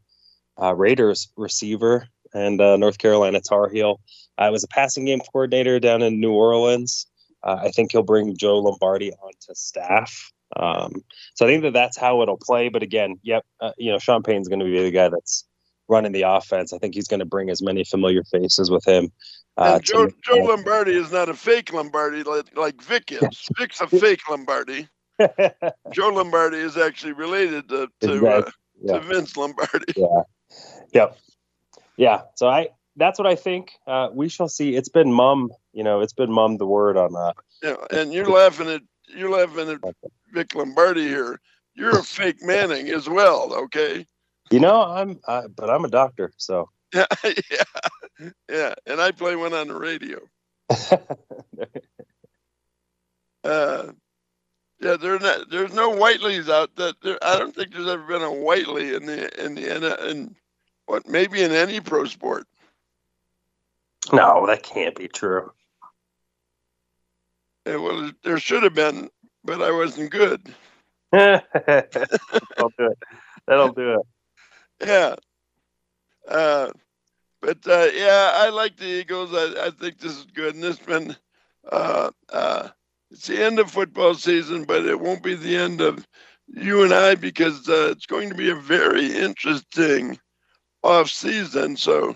[0.61, 3.99] uh, Raiders receiver, and uh, North Carolina Tar Heel.
[4.37, 7.07] I was a passing game coordinator down in New Orleans.
[7.43, 10.31] Uh, I think he'll bring Joe Lombardi onto staff.
[10.55, 11.03] Um,
[11.35, 12.69] so I think that that's how it'll play.
[12.69, 15.45] But again, yep, uh, you know, Sean Payton's going to be the guy that's
[15.87, 16.73] running the offense.
[16.73, 19.11] I think he's going to bring as many familiar faces with him.
[19.57, 23.47] Uh, to Joe, Joe Lombardi is not a fake Lombardi like, like Vic is.
[23.59, 24.87] Vic's a fake Lombardi.
[25.91, 28.93] Joe Lombardi is actually related to, to, uh, Yeah.
[28.93, 29.93] to Vince Lombardi.
[29.95, 30.21] yeah
[30.93, 31.17] yep
[31.97, 35.83] yeah so i that's what i think uh we shall see it's been mum you
[35.83, 38.81] know it's been mum the word on that Yeah, and you're laughing at
[39.15, 39.79] you're laughing at
[40.33, 41.39] Vic Lombardi here.
[41.75, 44.05] You're a fake Manning as well, okay?
[44.51, 48.73] you know i'm uh, but i'm a doctor so Yeah, yeah, yeah.
[48.85, 50.19] And I play one on the radio.
[53.43, 53.91] Uh,
[54.79, 58.21] yeah, there not, there's no Whiteleys out that there, I don't think there's ever been
[58.21, 59.75] a Whiteley in the in the
[60.07, 60.35] in, in
[60.85, 62.45] what maybe in any pro sport.
[64.13, 65.51] no that can't be true
[67.65, 69.09] Yeah, was there should have been,
[69.43, 70.53] but I wasn't good.
[71.11, 72.97] that'll do it
[73.45, 75.15] that'll do it Yeah.
[76.27, 76.71] Uh,
[77.41, 79.31] but uh, yeah, I like the Eagles.
[79.33, 81.15] I, I think this is good, and this been
[81.71, 82.69] uh, uh,
[83.11, 86.07] it's the end of football season, but it won't be the end of
[86.47, 90.17] you and I because uh, it's going to be a very interesting
[90.83, 91.75] off season.
[91.77, 92.15] So,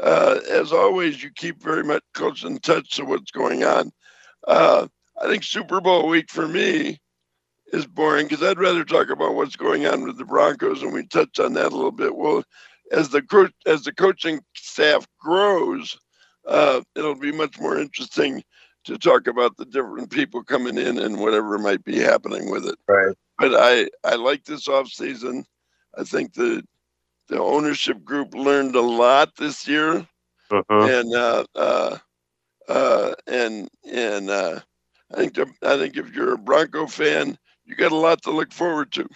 [0.00, 3.92] uh, as always, you keep very much close in touch to what's going on.
[4.46, 4.86] Uh,
[5.20, 7.00] I think Super Bowl week for me
[7.72, 11.06] is boring because I'd rather talk about what's going on with the Broncos, and we
[11.06, 12.14] touched on that a little bit.
[12.16, 12.44] Well,
[12.90, 15.98] as the as the coaching staff grows,
[16.46, 18.42] uh, it'll be much more interesting
[18.84, 22.78] to talk about the different people coming in and whatever might be happening with it.
[22.88, 25.44] right But I I like this off season.
[25.96, 26.64] I think the
[27.28, 30.06] the ownership group learned a lot this year
[30.50, 30.90] Mhm.
[30.90, 31.98] and uh, uh,
[32.72, 34.60] uh, and and uh,
[35.12, 38.30] I think the, I think if you're a Bronco fan, you got a lot to
[38.30, 39.08] look forward to.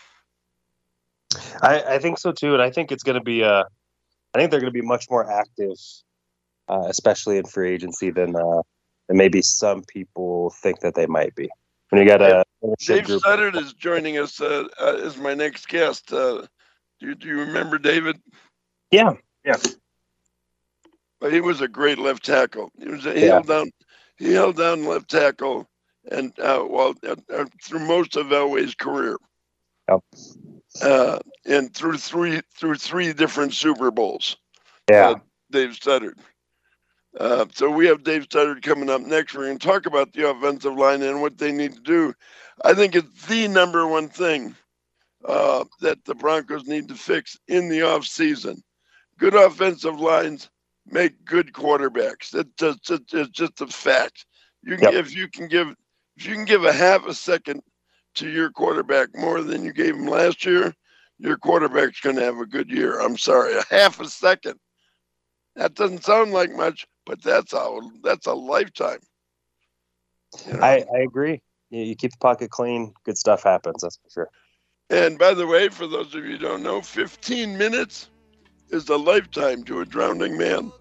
[1.62, 3.42] I, I think so too, and I think it's going to be.
[3.42, 3.64] Uh,
[4.34, 5.76] I think they're going to be much more active,
[6.68, 8.62] uh, especially in free agency than uh,
[9.08, 11.48] than maybe some people think that they might be.
[11.88, 15.34] When you got a ownership Dave group, Studdard is joining us uh, uh, as my
[15.34, 16.12] next guest.
[16.12, 16.46] Uh,
[17.00, 18.20] do, do you remember David?
[18.90, 19.14] yeah,
[19.44, 19.56] yeah,
[21.20, 22.70] But he was a great left tackle.
[22.78, 23.34] He was he Yeah.
[23.34, 23.70] held down
[24.18, 25.68] he held down left tackle
[26.10, 29.16] and uh, well uh, through most of Elway's career.
[29.88, 30.00] Yep.
[30.82, 34.36] Uh, and through three through three different Super Bowls.
[34.90, 35.10] yeah.
[35.10, 35.14] uh,
[35.50, 36.18] Dave Studdard.
[37.18, 39.34] Uh, so we have Dave Studdard coming up next.
[39.34, 42.12] We're going to talk about the offensive line and what they need to do.
[42.64, 44.54] I think it's the number one thing
[45.24, 48.60] uh, that the Broncos need to fix in the offseason.
[49.18, 50.50] Good offensive lines
[50.90, 52.34] make good quarterbacks.
[52.34, 54.26] It's just, it's just a fact.
[54.62, 54.94] You can, Yep.
[54.94, 55.74] if you can give
[56.16, 57.62] if you can give a half a second
[58.14, 60.74] to your quarterback more than you gave him last year,
[61.18, 63.00] your quarterback's going to have a good year.
[63.00, 64.58] I'm sorry, a half a second.
[65.56, 69.00] That doesn't sound like much, but that's a that's a lifetime.
[70.46, 70.60] You know?
[70.62, 71.42] I, I agree.
[71.70, 73.82] You, you keep the pocket clean, good stuff happens.
[73.82, 74.30] That's for sure.
[74.90, 78.08] And by the way, for those of you who don't know, 15 minutes
[78.70, 80.72] is a lifetime to a drowning man.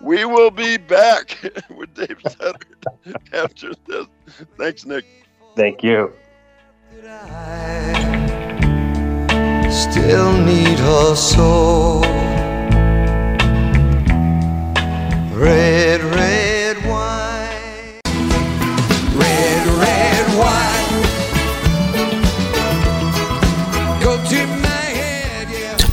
[0.00, 1.36] We will be back
[1.70, 4.06] with Dave Studdard after this.
[4.56, 5.04] Thanks, Nick.
[5.56, 6.12] Thank you.
[9.70, 12.02] Still need her soul.
[15.34, 16.07] Red, red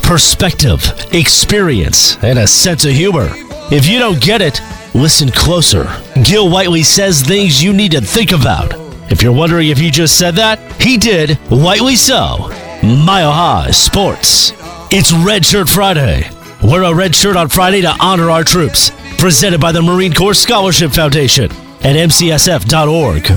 [0.06, 0.80] Perspective,
[1.12, 3.28] experience, and a sense of humor.
[3.72, 4.60] If you don't get it,
[4.94, 5.90] listen closer.
[6.22, 8.72] Gil Whiteley says things you need to think about.
[9.10, 11.30] If you're wondering if he just said that, he did.
[11.50, 12.52] Whiteley so.
[12.84, 14.52] Mile High Sports.
[14.92, 16.30] It's Red Shirt Friday.
[16.62, 18.92] Wear a red shirt on Friday to honor our troops.
[19.18, 21.50] Presented by the Marine Corps Scholarship Foundation
[21.82, 23.28] at mcsf.org.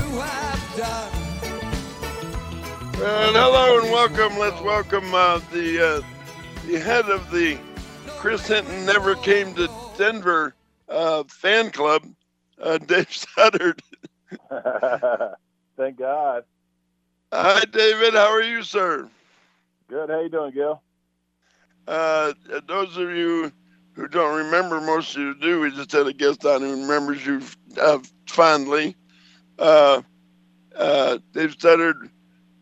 [3.02, 4.38] And hello and welcome.
[4.38, 6.19] Let's welcome uh, the uh,
[6.70, 7.58] the head of the
[8.18, 10.54] Chris Hinton never came to Denver
[10.88, 12.06] uh, fan club,
[12.62, 13.80] uh, Dave Studdard.
[15.76, 16.44] Thank God.
[17.32, 18.14] Hi, David.
[18.14, 19.08] How are you, sir?
[19.88, 20.10] Good.
[20.10, 20.80] How you doing, Gil?
[21.88, 22.34] Uh,
[22.68, 23.50] those of you
[23.94, 25.60] who don't remember, most of you do.
[25.60, 27.42] We just had a guest on who remembers you
[27.80, 28.94] uh, fondly.
[29.58, 30.02] Uh,
[30.76, 32.10] uh, Dave Studdard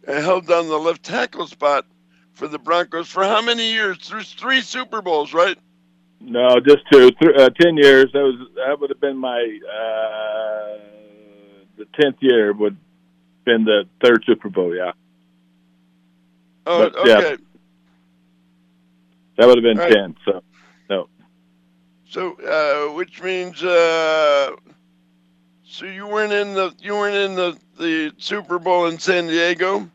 [0.06, 1.84] held down the left tackle spot
[2.38, 3.98] for the Broncos for how many years?
[3.98, 5.58] Through three Super Bowls, right?
[6.20, 7.10] No, just two.
[7.10, 8.06] Th- uh, ten years.
[8.12, 10.78] That was that would have been my uh,
[11.76, 14.74] the tenth year would have been the third Super Bowl.
[14.74, 14.92] Yeah,
[16.66, 17.18] Oh, But, yeah.
[17.18, 17.36] okay.
[19.36, 20.16] that would have been ten.
[20.24, 20.42] So
[20.90, 21.08] no,
[22.08, 24.50] So, uh, which means, uh,
[25.64, 29.88] so you weren't in the you weren't in the, the Super Bowl in San Diego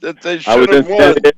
[0.00, 0.98] that they should have won.
[1.00, 1.30] San Diego.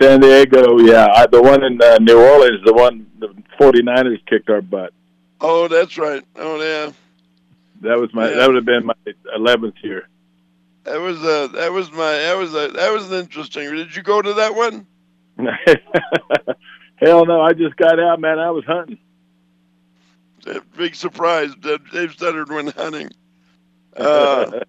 [0.00, 3.28] San Diego yeah, I, the one in uh, New Orleans, the one the
[3.60, 4.92] 49ers kicked our butt.
[5.40, 6.24] Oh, that's right.
[6.36, 6.92] Oh, yeah.
[7.80, 8.36] That was my Yeah.
[8.36, 8.94] that would have been my
[9.34, 10.08] eleventh year.
[10.84, 13.70] That was uh that was my that was a that was an interesting.
[13.74, 14.86] Did you go to that one?
[16.96, 17.40] Hell no!
[17.40, 18.38] I just got out, man.
[18.40, 18.98] I was hunting.
[20.46, 21.54] A big surprise.
[21.60, 21.82] Dave
[22.16, 23.10] Studdard went hunting.
[23.96, 24.60] Uh,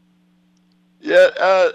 [1.02, 1.70] yeah, uh,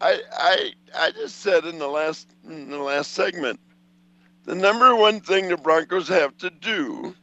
[0.00, 3.60] I I I just said in the last in the last segment,
[4.44, 7.14] the number one thing the Broncos have to do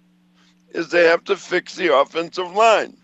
[0.71, 2.97] is they have to fix the offensive line.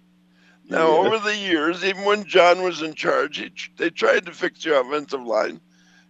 [0.70, 0.98] Now, Yeah.
[1.00, 4.80] over the years, even when John was in charge, he, they tried to fix the
[4.80, 5.62] offensive line.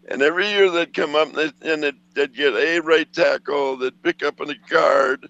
[0.09, 3.77] And every year they'd come up and they'd, and they'd, they'd get a right tackle,
[3.77, 5.29] they'd pick up a guard,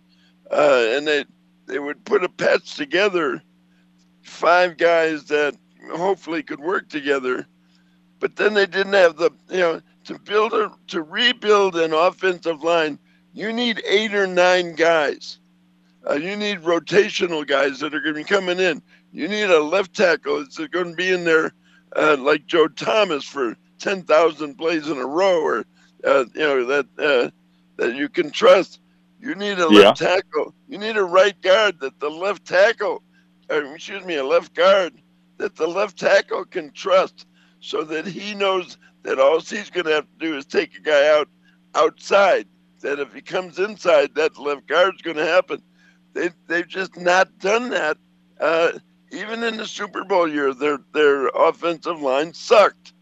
[0.52, 1.26] uh, and they
[1.68, 3.44] they would put a patch together,
[4.24, 5.56] five guys that
[5.92, 7.48] hopefully could work together.
[8.20, 12.64] But then they didn't have the you know to build a to rebuild an offensive
[12.64, 13.00] line.
[13.34, 15.40] You need eight or nine guys.
[16.10, 18.82] Uh, you need rotational guys that are going to be coming in.
[19.12, 21.52] You need a left tackle that's going to be in there,
[21.96, 25.66] uh, like Joe Thomas for ten thousand plays in a row, or
[26.06, 27.30] uh, you know that uh,
[27.78, 28.80] that you can trust.
[29.20, 30.54] You need a left tackle.
[30.68, 33.04] You need a right guard that the left tackle,
[33.50, 34.94] or excuse me, a left guard
[35.38, 37.26] that the left tackle can trust,
[37.60, 40.82] so that he knows that all he's going to have to do is take a
[40.82, 41.28] guy out
[41.76, 42.48] outside.
[42.82, 45.62] That if he comes inside, that left guard's going to happen.
[46.14, 47.98] They they've just not done that.
[48.40, 48.72] Uh,
[49.12, 52.94] even in the Super Bowl year, their their offensive line sucked.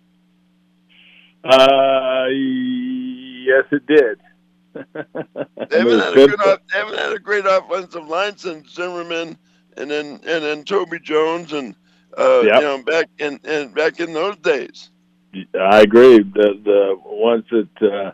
[1.44, 4.20] Uh, yes, it did.
[5.70, 9.38] They haven't had a good off, they haven't had a great offensive line since Zimmerman
[9.76, 11.76] and then and then Tony Jones and
[12.18, 12.56] uh, Yep.
[12.56, 14.90] you know back in and back in those days.
[15.60, 16.18] I agree.
[16.20, 18.12] The the ones that uh,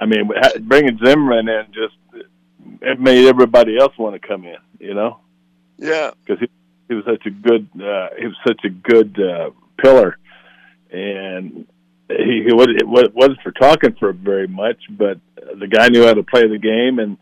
[0.00, 0.30] I mean,
[0.62, 1.94] bringing Zimmerman in just
[2.82, 4.56] it made everybody else want to come in.
[4.78, 5.18] You know,
[5.78, 6.48] Yeah, because he
[6.88, 9.50] he was such a good uh, he was such a good uh,
[9.82, 10.18] pillar,
[10.90, 11.66] and
[12.08, 15.18] he, he was, it wasn't for talking for very much, but
[15.58, 17.16] the guy knew how to play the game, and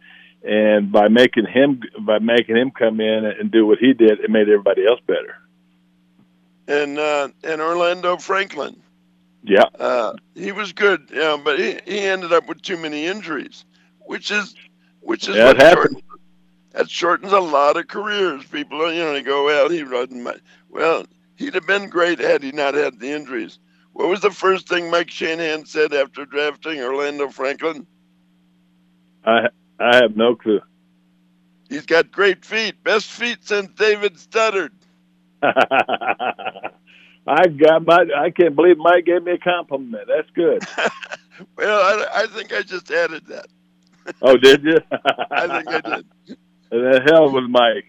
[0.44, 4.30] and by making him by making him come in and do what he did, it
[4.30, 5.36] made everybody else better.
[6.68, 8.80] And uh, and Orlando Franklin.
[9.42, 9.64] Yeah.
[9.80, 13.64] Uh, he was good, yeah, but he, he ended up with too many injuries,
[14.00, 14.54] which is
[15.00, 16.02] which is Yeah, what shortens,
[16.72, 18.44] that shortens a lot of careers.
[18.46, 20.24] People, you know, they go, well, he wasn't.
[20.24, 20.36] my-"
[20.68, 21.06] Well,
[21.36, 23.58] he'd have been great had he not had the injuries.
[23.94, 27.86] What was the first thing Mike Shanahan said after drafting Orlando Franklin?
[29.24, 29.48] I
[29.80, 30.60] I have no clue.
[31.68, 34.70] He's got great feet, best feet since David Studdard.
[37.26, 38.06] I got my.
[38.16, 40.08] I can't believe Mike gave me a compliment.
[40.08, 40.62] That's good.
[41.56, 43.46] Well, I, I think I just added that.
[44.22, 44.78] oh, did you?
[45.30, 46.38] I think I did.
[46.70, 47.86] the hell with Mike.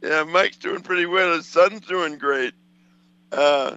[0.00, 1.34] yeah, Mike's doing pretty well.
[1.34, 2.54] His son's doing great.
[3.32, 3.76] Uh,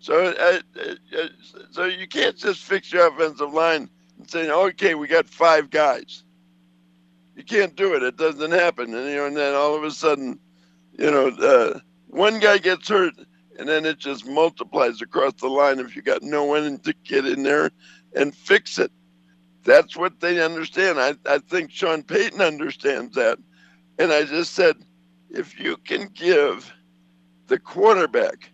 [0.00, 1.26] so, uh, uh,
[1.70, 3.88] so you can't just fix your offensive line
[4.18, 6.24] and say, "Okay, we got five guys."
[7.36, 8.02] You can't do it.
[8.02, 8.94] It doesn't happen.
[8.94, 10.38] And you know, and then all of a sudden,
[11.00, 13.14] you know, uh, one guy gets hurt,
[13.58, 17.26] and then it just multiplies across the line if you got no one to get
[17.26, 17.70] in there
[18.14, 18.92] and fix it.
[19.64, 21.00] That's what they understand.
[21.00, 23.38] I, I think Sean Payton understands that.
[23.98, 24.76] And I just said,
[25.30, 26.70] if you can give
[27.46, 28.50] the quarterback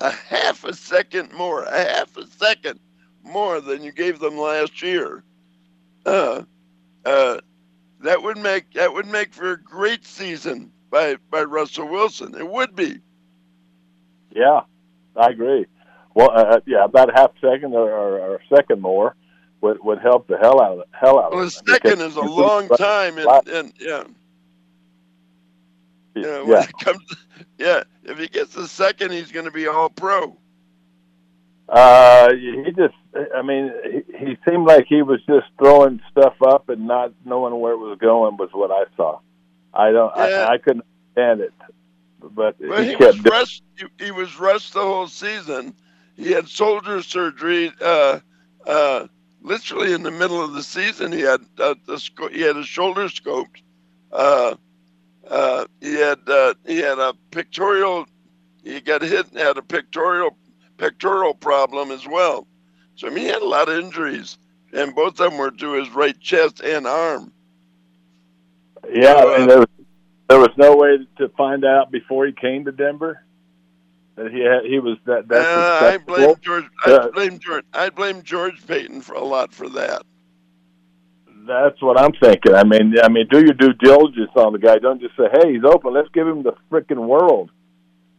[0.00, 2.80] a half a second more, a half a second
[3.22, 5.24] more than you gave them last year,
[6.04, 6.42] uh,
[7.04, 7.38] uh,
[8.00, 12.34] that would make that would make for a great season by by Russell Wilson.
[12.36, 13.00] It would be.
[14.34, 14.60] Yeah,
[15.16, 15.66] I agree.
[16.14, 19.14] Well, uh, yeah, about a half second or, or, or a second more
[19.60, 21.62] would would help the hell out of the hell out Well, of it.
[21.68, 24.04] second is a long time, and, and yeah,
[26.14, 27.02] you know, Yeah, comes,
[27.58, 30.36] yeah, if he gets a second, he's going to be all pro.
[31.68, 32.94] uh, he just.
[33.34, 37.58] I mean, he, he seemed like he was just throwing stuff up and not knowing
[37.58, 38.36] where it was going.
[38.36, 39.20] Was what I saw.
[39.74, 40.12] I don't.
[40.16, 40.46] Yeah.
[40.48, 41.52] I, I couldn't stand it,
[42.20, 43.16] but Well, he he kept.
[43.16, 43.62] was rushed.
[43.76, 45.74] He, he was rushed the whole season.
[46.16, 47.72] He had shoulder surgery.
[47.80, 48.20] Uh,
[48.66, 49.06] uh,
[49.42, 52.64] literally in the middle of the season, he had uh, the sco- he had a
[52.64, 53.62] shoulder scoped.
[54.12, 54.54] Uh,
[55.28, 58.06] uh, he had uh, he had a pictorial.
[58.64, 60.36] He got hit and had a pictorial
[60.78, 62.46] pectoral problem as well.
[62.96, 64.38] So I mean, he had a lot of injuries,
[64.72, 67.32] and both of them were to his right chest and arm.
[68.92, 69.68] Yeah, uh, and there was
[70.28, 73.22] there was no way to find out before he came to Denver
[74.16, 76.34] that he had he was that that's Uh, I blame.
[76.40, 76.64] George.
[76.84, 77.64] I blame George.
[77.72, 80.02] I blame George Paton for a lot for that.
[81.46, 82.54] That's what I'm thinking.
[82.54, 84.78] I mean, I mean, do your due diligence on the guy.
[84.78, 85.94] Don't just say, "Hey, he's open.
[85.94, 87.50] Let's give him the freaking world."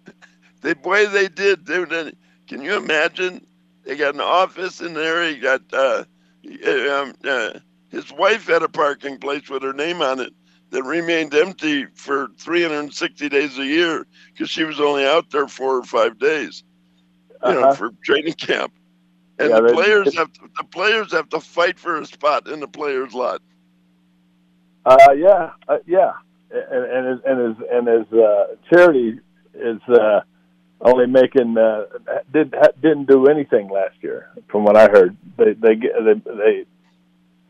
[0.61, 2.11] The way they did, they-
[2.47, 3.45] can you imagine?
[3.83, 5.29] They got an office in there.
[5.29, 6.03] He got uh,
[6.67, 7.51] um, uh,
[7.89, 10.33] his wife had a parking place with her name on it
[10.71, 15.77] that remained empty for 360 days a year because she was only out there four
[15.77, 16.63] or five days,
[17.45, 17.73] you know, Uh-huh.
[17.73, 18.73] for training camp.
[19.39, 22.59] And Yeah, the players have to, the players have to fight for a spot in
[22.59, 23.41] the players' lot.
[24.85, 26.13] Uh, yeah, uh, yeah,
[26.49, 29.19] and and his and his and his uh, charity
[29.53, 30.21] is uh,
[30.81, 31.85] only making uh,
[32.31, 35.15] did didn't do anything last year, from what I heard.
[35.37, 36.65] They they they they,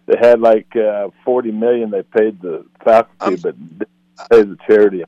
[0.08, 3.89] they had like uh, forty million they paid the faculty, but didn't
[4.30, 5.03] pay the charity.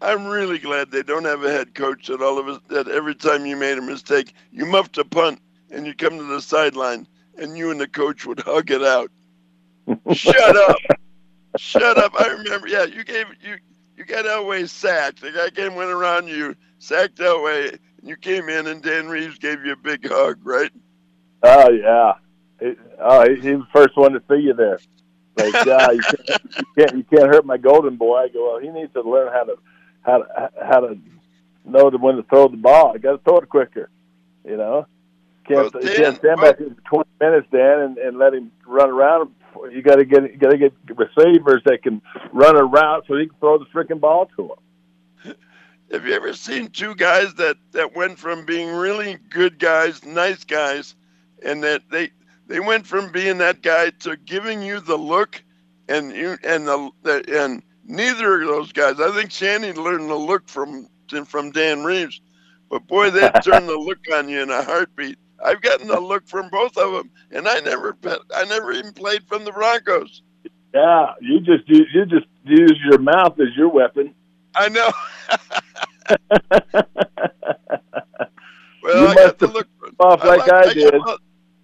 [0.00, 3.14] I'm really glad they don't have a head coach that all of us that every
[3.14, 7.06] time you made a mistake, you muffed a punt and you come to the sideline
[7.36, 9.10] and you and the coach would hug it out.
[10.12, 10.76] Shut up.
[11.56, 12.12] Shut up.
[12.20, 13.56] I remember yeah, you gave you
[13.96, 15.20] you got Elway sacked.
[15.20, 19.38] The guy came went around you, sacked Elway, and you came in and Dan Reeves
[19.38, 20.70] gave you a big hug, right?
[21.42, 22.12] Oh yeah,
[22.60, 24.78] It- oh he, he was the first one to see you there.
[25.36, 28.16] Like, yeah, you can't, you can't you can't hurt my golden boy.
[28.16, 29.56] I go, well, he needs to learn how to
[30.02, 30.98] how to how to
[31.64, 32.92] know when to throw the ball.
[32.94, 33.90] I got to throw it quicker.
[34.44, 34.86] You know,
[35.46, 38.90] can't Well, Dan, can't stand back for twenty minutes, Dan, and, and let him run
[38.90, 39.30] around.
[39.70, 42.02] You got to get you got to get receivers that can
[42.32, 44.52] run around so he can throw the freaking ball to
[45.24, 45.34] him.
[45.92, 50.44] Have you ever seen two guys that that went from being really good guys, nice
[50.44, 50.94] guys,
[51.42, 52.10] and that they
[52.48, 55.42] they went from being that guy to giving you the look,
[55.88, 59.00] and you and the, the and neither of those guys.
[59.00, 60.88] I think Shanny learned the look from
[61.26, 62.20] from Dan Reeves,
[62.70, 65.18] but boy, they turned the look on you in a heartbeat.
[65.44, 67.96] I've gotten the look from both of them, and I never
[68.34, 70.22] I never even played from the Broncos.
[70.74, 74.14] Yeah, you just you, you just use your mouth as your weapon.
[74.54, 74.90] I know.
[76.52, 76.68] you
[78.82, 79.68] Well, I must got the have look.
[80.00, 80.92] off like I, got did.
[80.94, 81.18] the-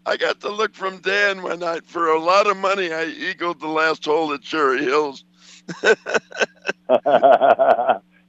[0.06, 2.92] I got to look from Dan one night for a lot of money.
[2.92, 5.24] I eagled the last hole at Cherry Hills.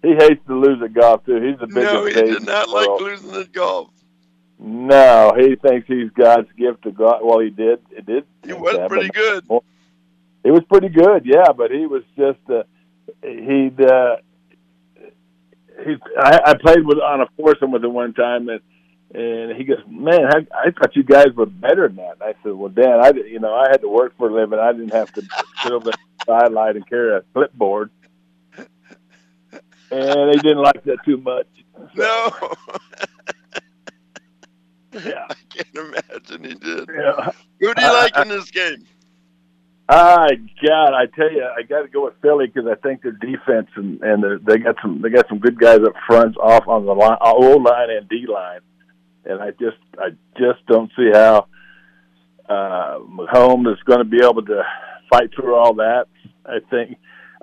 [0.02, 1.42] he hates to lose at golf too.
[1.42, 1.94] He's the biggest.
[1.94, 3.90] no, he did not like losing at golf.
[4.58, 7.20] No, he thinks he's God's gift to God.
[7.24, 7.80] Well, he did.
[7.92, 8.24] It did.
[8.46, 9.46] He was that, pretty good.
[10.44, 12.64] He was pretty good, yeah, but he was just uh,
[13.22, 14.18] he'd uh,
[15.84, 15.98] he.
[16.18, 18.62] I, I played with on a foursome with him one time, and
[19.18, 22.34] and he goes, "Man, I, I thought you guys were better than that." And I
[22.44, 24.60] said, "Well, Dan, I you know I had to work for a living.
[24.60, 25.22] I didn't have to
[25.64, 27.90] sit over the sideline and carry a clipboard."
[29.92, 31.48] And he didn't like that too much.
[31.96, 32.30] No,
[34.94, 35.26] Yeah.
[35.30, 36.90] I can't imagine he did.
[36.94, 37.32] Yeah.
[37.60, 38.86] Who do you like I- in this game?
[39.88, 40.28] Ah,
[40.66, 43.68] God, I tell you, I got to go with Philly because I think their defense
[43.76, 46.94] and and they got some they got some good guys up front, off on the
[46.96, 48.62] line, O line and D line,
[49.26, 51.48] and I just I just don't see how
[52.48, 54.64] uh, Mahomes is going to be able to
[55.10, 56.06] fight through all that.
[56.46, 56.98] I think.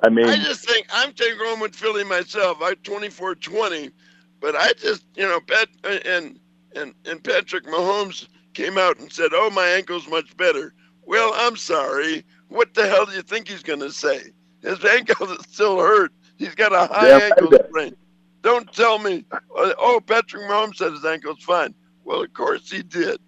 [0.04, 2.58] I mean, I just think I'm taking going with Philly myself.
[2.60, 3.92] I 24-20,
[4.40, 6.38] but I just you know Pat and
[6.74, 10.74] and and Patrick Mahomes came out and said, "Oh, my ankle's much better."
[11.04, 12.24] Well, I'm sorry.
[12.48, 14.20] What the hell do you think he's going to say?
[14.62, 16.12] His ankle is still hurt.
[16.36, 17.96] He's got a high Yeah, ankle sprain.
[18.42, 19.24] Don't tell me.
[19.32, 19.38] uh,
[19.78, 21.74] Oh, Patrick Mahomes said his ankle's fine.
[22.04, 23.20] Well, of course he did.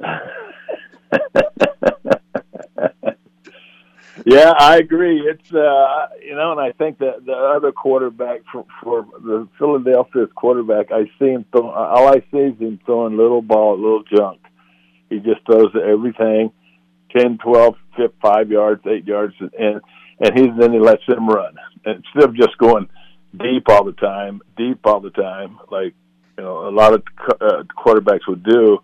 [4.26, 5.20] yeah, I agree.
[5.20, 10.28] It's uh, you know, and I think that the other quarterback for for the Philadelphia's
[10.34, 11.70] quarterback, I see him throw.
[11.70, 14.40] All I see is him throwing little ball, little junk.
[15.08, 16.52] He just throws everything,
[17.16, 17.76] ten, twelve,
[18.22, 19.80] five yards, eight yards, and
[20.20, 21.54] and he's then he lets them run
[21.86, 22.88] instead of just going
[23.36, 25.94] deep all the time, deep all the time, like
[26.36, 27.02] you know a lot of
[27.40, 28.78] uh, quarterbacks would do.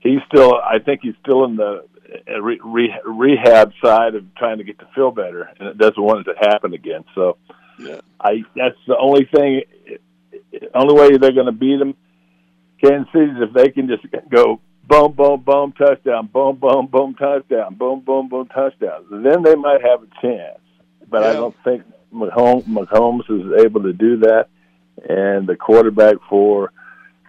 [0.00, 1.84] He's still, I think he's still in the
[2.28, 6.00] uh, re- re- rehab side of trying to get to feel better, and it doesn't
[6.02, 7.04] want it to happen again.
[7.14, 7.38] So,
[7.78, 8.00] Yeah.
[8.20, 9.62] I that's the only thing,
[10.74, 11.94] only way they're going to beat them.
[12.80, 17.14] Kansas City is if they can just go boom, boom, boom, touchdown, boom, boom, boom,
[17.14, 19.06] touchdown, boom, boom, boom, touchdown.
[19.10, 20.58] Then they might have a chance.
[21.08, 21.84] But I don't think
[22.16, 24.48] Mahomes is able to do that.
[25.08, 26.72] And the quarterback for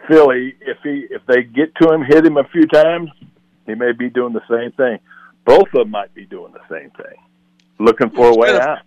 [0.08, 3.10] Philly, if he if they get to him, hit him a few times,
[3.66, 5.00] he may be doing the same thing.
[5.46, 7.16] Both of them might be doing the same thing,
[7.80, 8.80] looking for a way It's out.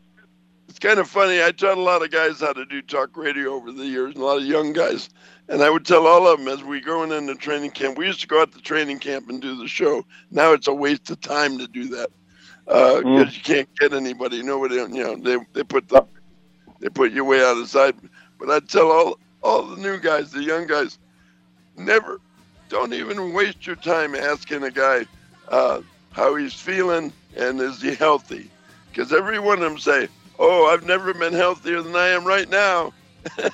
[0.68, 1.42] It's kind of funny.
[1.42, 4.20] I taught a lot of guys how to do talk radio over the years, a
[4.20, 5.10] lot of young guys.
[5.48, 7.98] And I would tell all of them as we going into training camp.
[7.98, 10.06] We used to go out to training camp and do the show.
[10.30, 12.10] Now it's a waste of time to do that
[12.66, 13.34] because Mm.
[13.36, 14.42] you can't get anybody.
[14.42, 16.04] Nobody, you know, they they put the
[16.80, 17.96] they put you way out of sight.
[18.38, 20.98] But I tell all all the new guys, the young guys,
[21.76, 22.20] never,
[22.68, 25.06] don't even waste your time asking a guy
[25.48, 28.50] uh, how he's feeling and is he healthy,
[28.90, 30.08] because every one of them say,
[30.38, 32.92] "Oh, I've never been healthier than I am right now."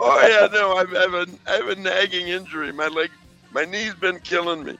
[0.00, 2.72] oh yeah, no, I've, I have a I have a nagging injury.
[2.72, 3.10] My leg,
[3.50, 4.76] my knee's been killing me.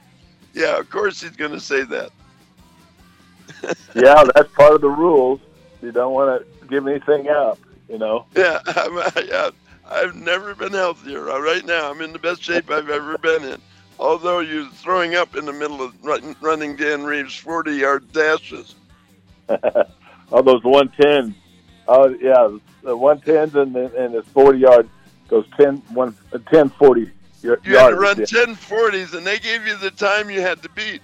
[0.53, 2.11] Yeah, of course he's going to say that.
[3.95, 5.39] yeah, that's part of the rules.
[5.81, 8.25] You don't want to give anything up, you know.
[8.35, 8.95] Yeah, I'm,
[9.27, 9.49] yeah,
[9.89, 11.29] I've never been healthier.
[11.29, 13.61] Uh, Right now, I'm in the best shape I've ever been in.
[13.99, 18.75] Although you're throwing up in the middle of run, running Dan Reeves 40 yard dashes.
[20.31, 21.35] All those one tens.
[21.87, 24.89] Oh yeah, the one tens and the, and his forty yard
[25.27, 27.11] goes 10, one, uh, 10 40 y-
[27.63, 28.25] You had to run yeah.
[28.25, 31.01] 10 40s, and they gave you the time you had to beat.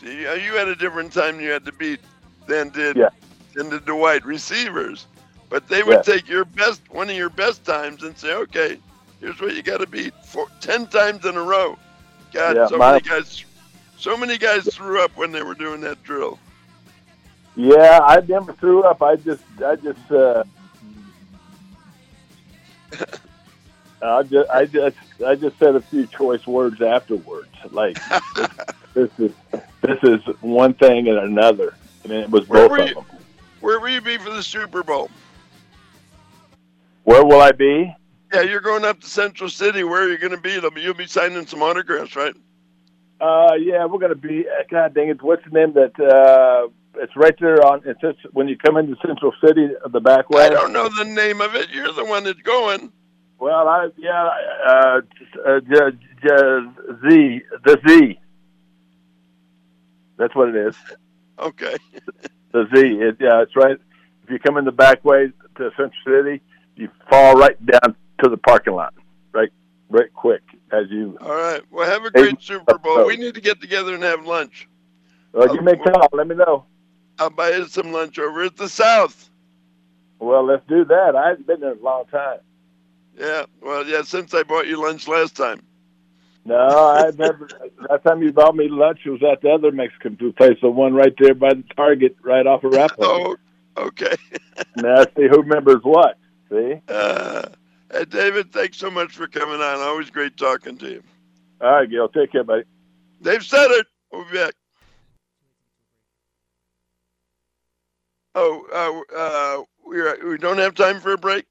[0.00, 2.00] See, uh, you had a different time you had to beat
[2.46, 3.08] than did Yeah.
[3.54, 5.06] than did the wide receivers.
[5.50, 6.14] But they would Yeah.
[6.14, 8.78] take your best, one of your best times, and say, "Okay,
[9.20, 11.76] here's what you got to beat four, ten times in a row."
[12.32, 13.44] God, Yeah, so my- many guys,
[13.96, 16.38] so many guys threw up when they were doing that drill.
[17.56, 19.02] Yeah, I never threw up.
[19.02, 20.44] I just, I just, uh,
[24.02, 24.96] I just, I just,
[25.26, 27.48] I just said a few choice words afterwards.
[27.70, 27.96] Like
[28.36, 28.48] this,
[28.94, 29.32] this is,
[29.88, 31.74] this is one thing and another.
[32.04, 32.94] I mean, it was Where both of you?
[32.94, 33.04] them.
[33.60, 35.10] Where will you be for the Super Bowl?
[37.04, 37.92] Where will I be?
[38.32, 39.82] Yeah, you're going up to Central City.
[39.84, 40.52] Where are you going to be?
[40.80, 42.34] You'll be- signing some autographs, right?
[43.20, 44.46] Uh, yeah, we're gonna be.
[44.46, 45.20] uh, God dang it!
[45.20, 45.98] What's the name that?
[45.98, 46.68] Uh,
[47.02, 47.82] it's right there on.
[47.84, 50.44] It's just when you come into Central City, the back way.
[50.44, 51.68] I don't know the name of it.
[51.70, 52.92] You're the one that's going.
[53.40, 54.30] Well, I yeah,
[54.68, 55.00] uh,
[55.44, 55.60] uh,
[57.02, 58.20] Z, the Z.
[60.18, 60.76] That's what it is.
[61.40, 61.76] Okay.
[62.50, 62.80] The Z.
[62.80, 63.76] It, yeah, it's right.
[64.24, 66.40] If you come in the back way to Central City,
[66.76, 67.94] you fall right down
[68.24, 68.94] to the parking lot.
[69.32, 69.50] Right.
[69.90, 70.40] right quick
[70.72, 71.18] as you.
[71.20, 71.62] All right.
[71.70, 73.00] Well, have a great Super Bowl.
[73.00, 73.06] Oh.
[73.06, 74.66] We need to get together and have lunch.
[75.32, 76.08] Well, give me a uh, call.
[76.12, 76.64] Let me know.
[77.18, 79.28] I'll buy you some lunch over at the South.
[80.18, 81.14] Well, let's do that.
[81.14, 82.38] I haven't been there a long time.
[83.16, 83.44] Yeah.
[83.60, 84.02] Well, yeah.
[84.02, 85.60] Since I bought you lunch last time.
[86.48, 87.46] No, I never.
[87.90, 90.94] Last time you bought me lunch was at the other Mexican food place, the one
[90.94, 92.96] right there by the Target, right off of Rapid.
[93.00, 93.36] Oh,
[93.76, 94.14] okay.
[94.76, 96.16] now see who remembers what.
[96.48, 96.80] See.
[96.88, 97.48] Uh,
[97.92, 99.80] hey, David, thanks so much for coming on.
[99.80, 101.02] Always great talking to you.
[101.60, 102.08] All right, Gil.
[102.08, 102.64] Take care, buddy.
[103.20, 103.86] They've said it.
[104.10, 104.54] We'll be back.
[108.34, 111.44] Oh, uh, uh, we we don't have time for a break.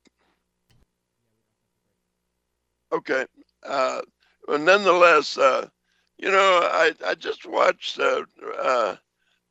[2.91, 3.27] Okay.
[3.63, 4.01] Uh,
[4.47, 5.67] well, nonetheless, uh,
[6.17, 7.99] you know, I I just watched.
[7.99, 8.23] Uh,
[8.59, 8.95] uh,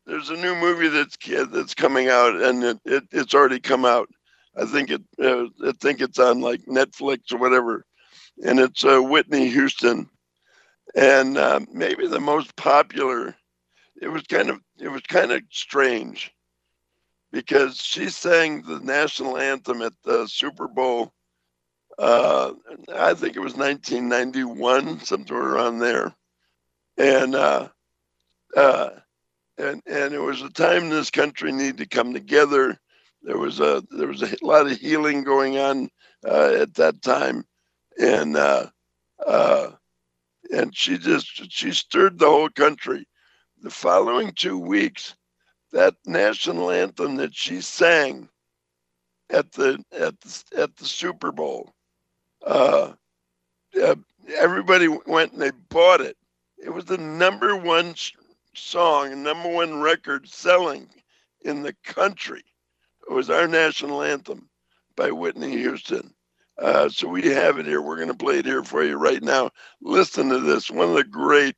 [0.07, 1.17] there's a new movie that's
[1.51, 4.09] that's coming out, and it, it it's already come out.
[4.57, 7.85] I think it uh, I think it's on like Netflix or whatever,
[8.45, 10.09] and it's uh, Whitney Houston,
[10.95, 13.35] and uh, maybe the most popular.
[14.01, 16.33] It was kind of it was kind of strange
[17.33, 21.13] because she sang the national anthem at the Super Bowl.
[21.99, 22.53] Uh,
[22.95, 26.15] I think it was 1991, somewhere around there,
[26.99, 27.69] and uh,
[28.57, 28.91] uh,
[29.59, 32.79] and and it was a time this country needed to come together.
[33.23, 35.91] There was a there was a lot of healing going on
[36.25, 37.45] uh, at that time,
[37.99, 38.67] and uh,
[39.27, 39.71] uh,
[40.53, 43.07] and she just she stirred the whole country.
[43.63, 45.15] The following two weeks,
[45.73, 48.29] that national anthem that she sang
[49.31, 51.75] at the at the, at the Super Bowl,
[52.47, 52.93] uh,
[53.83, 53.97] uh,
[54.37, 56.17] everybody went and they bought it.
[56.59, 57.95] It was the number one
[58.55, 60.89] song, number one record selling
[61.43, 62.43] in the country.
[63.09, 64.49] It was our national anthem
[64.97, 66.15] by Whitney Houston.
[66.59, 67.83] Uh, so we have it here.
[67.83, 69.51] We're going to play it here for you right now.
[69.83, 70.71] Listen to this.
[70.71, 71.55] One of the great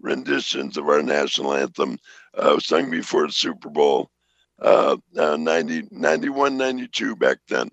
[0.00, 1.98] renditions of our national anthem
[2.36, 4.10] uh, sung before the Super Bowl,
[4.60, 7.70] uh, uh, 90, 91, 92 back then.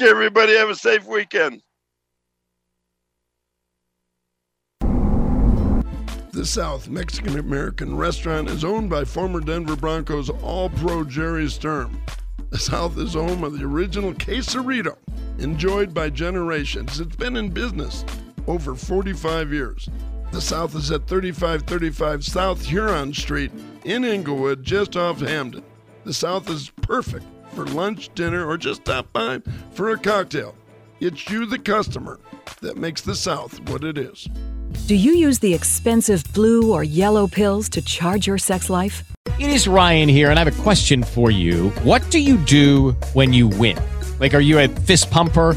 [0.00, 0.54] You, everybody.
[0.54, 1.60] Have a safe weekend.
[6.32, 12.00] The South Mexican American restaurant is owned by former Denver Broncos All Pro Jerry Sturm.
[12.48, 14.96] The South is home of the original quesarito,
[15.38, 16.98] enjoyed by generations.
[16.98, 18.06] It's been in business
[18.46, 19.90] over 45 years.
[20.32, 23.52] The South is at 3535 South Huron Street
[23.84, 25.64] in Englewood, just off Hampden.
[26.04, 29.40] The South is perfect for lunch, dinner, or just stop by
[29.72, 30.54] for a cocktail.
[31.00, 32.20] It's you, the customer,
[32.60, 34.28] that makes the South what it is.
[34.86, 39.02] Do you use the expensive blue or yellow pills to charge your sex life?
[39.38, 41.70] It is Ryan here, and I have a question for you.
[41.82, 43.78] What do you do when you win?
[44.18, 45.56] Like, are you a fist pumper?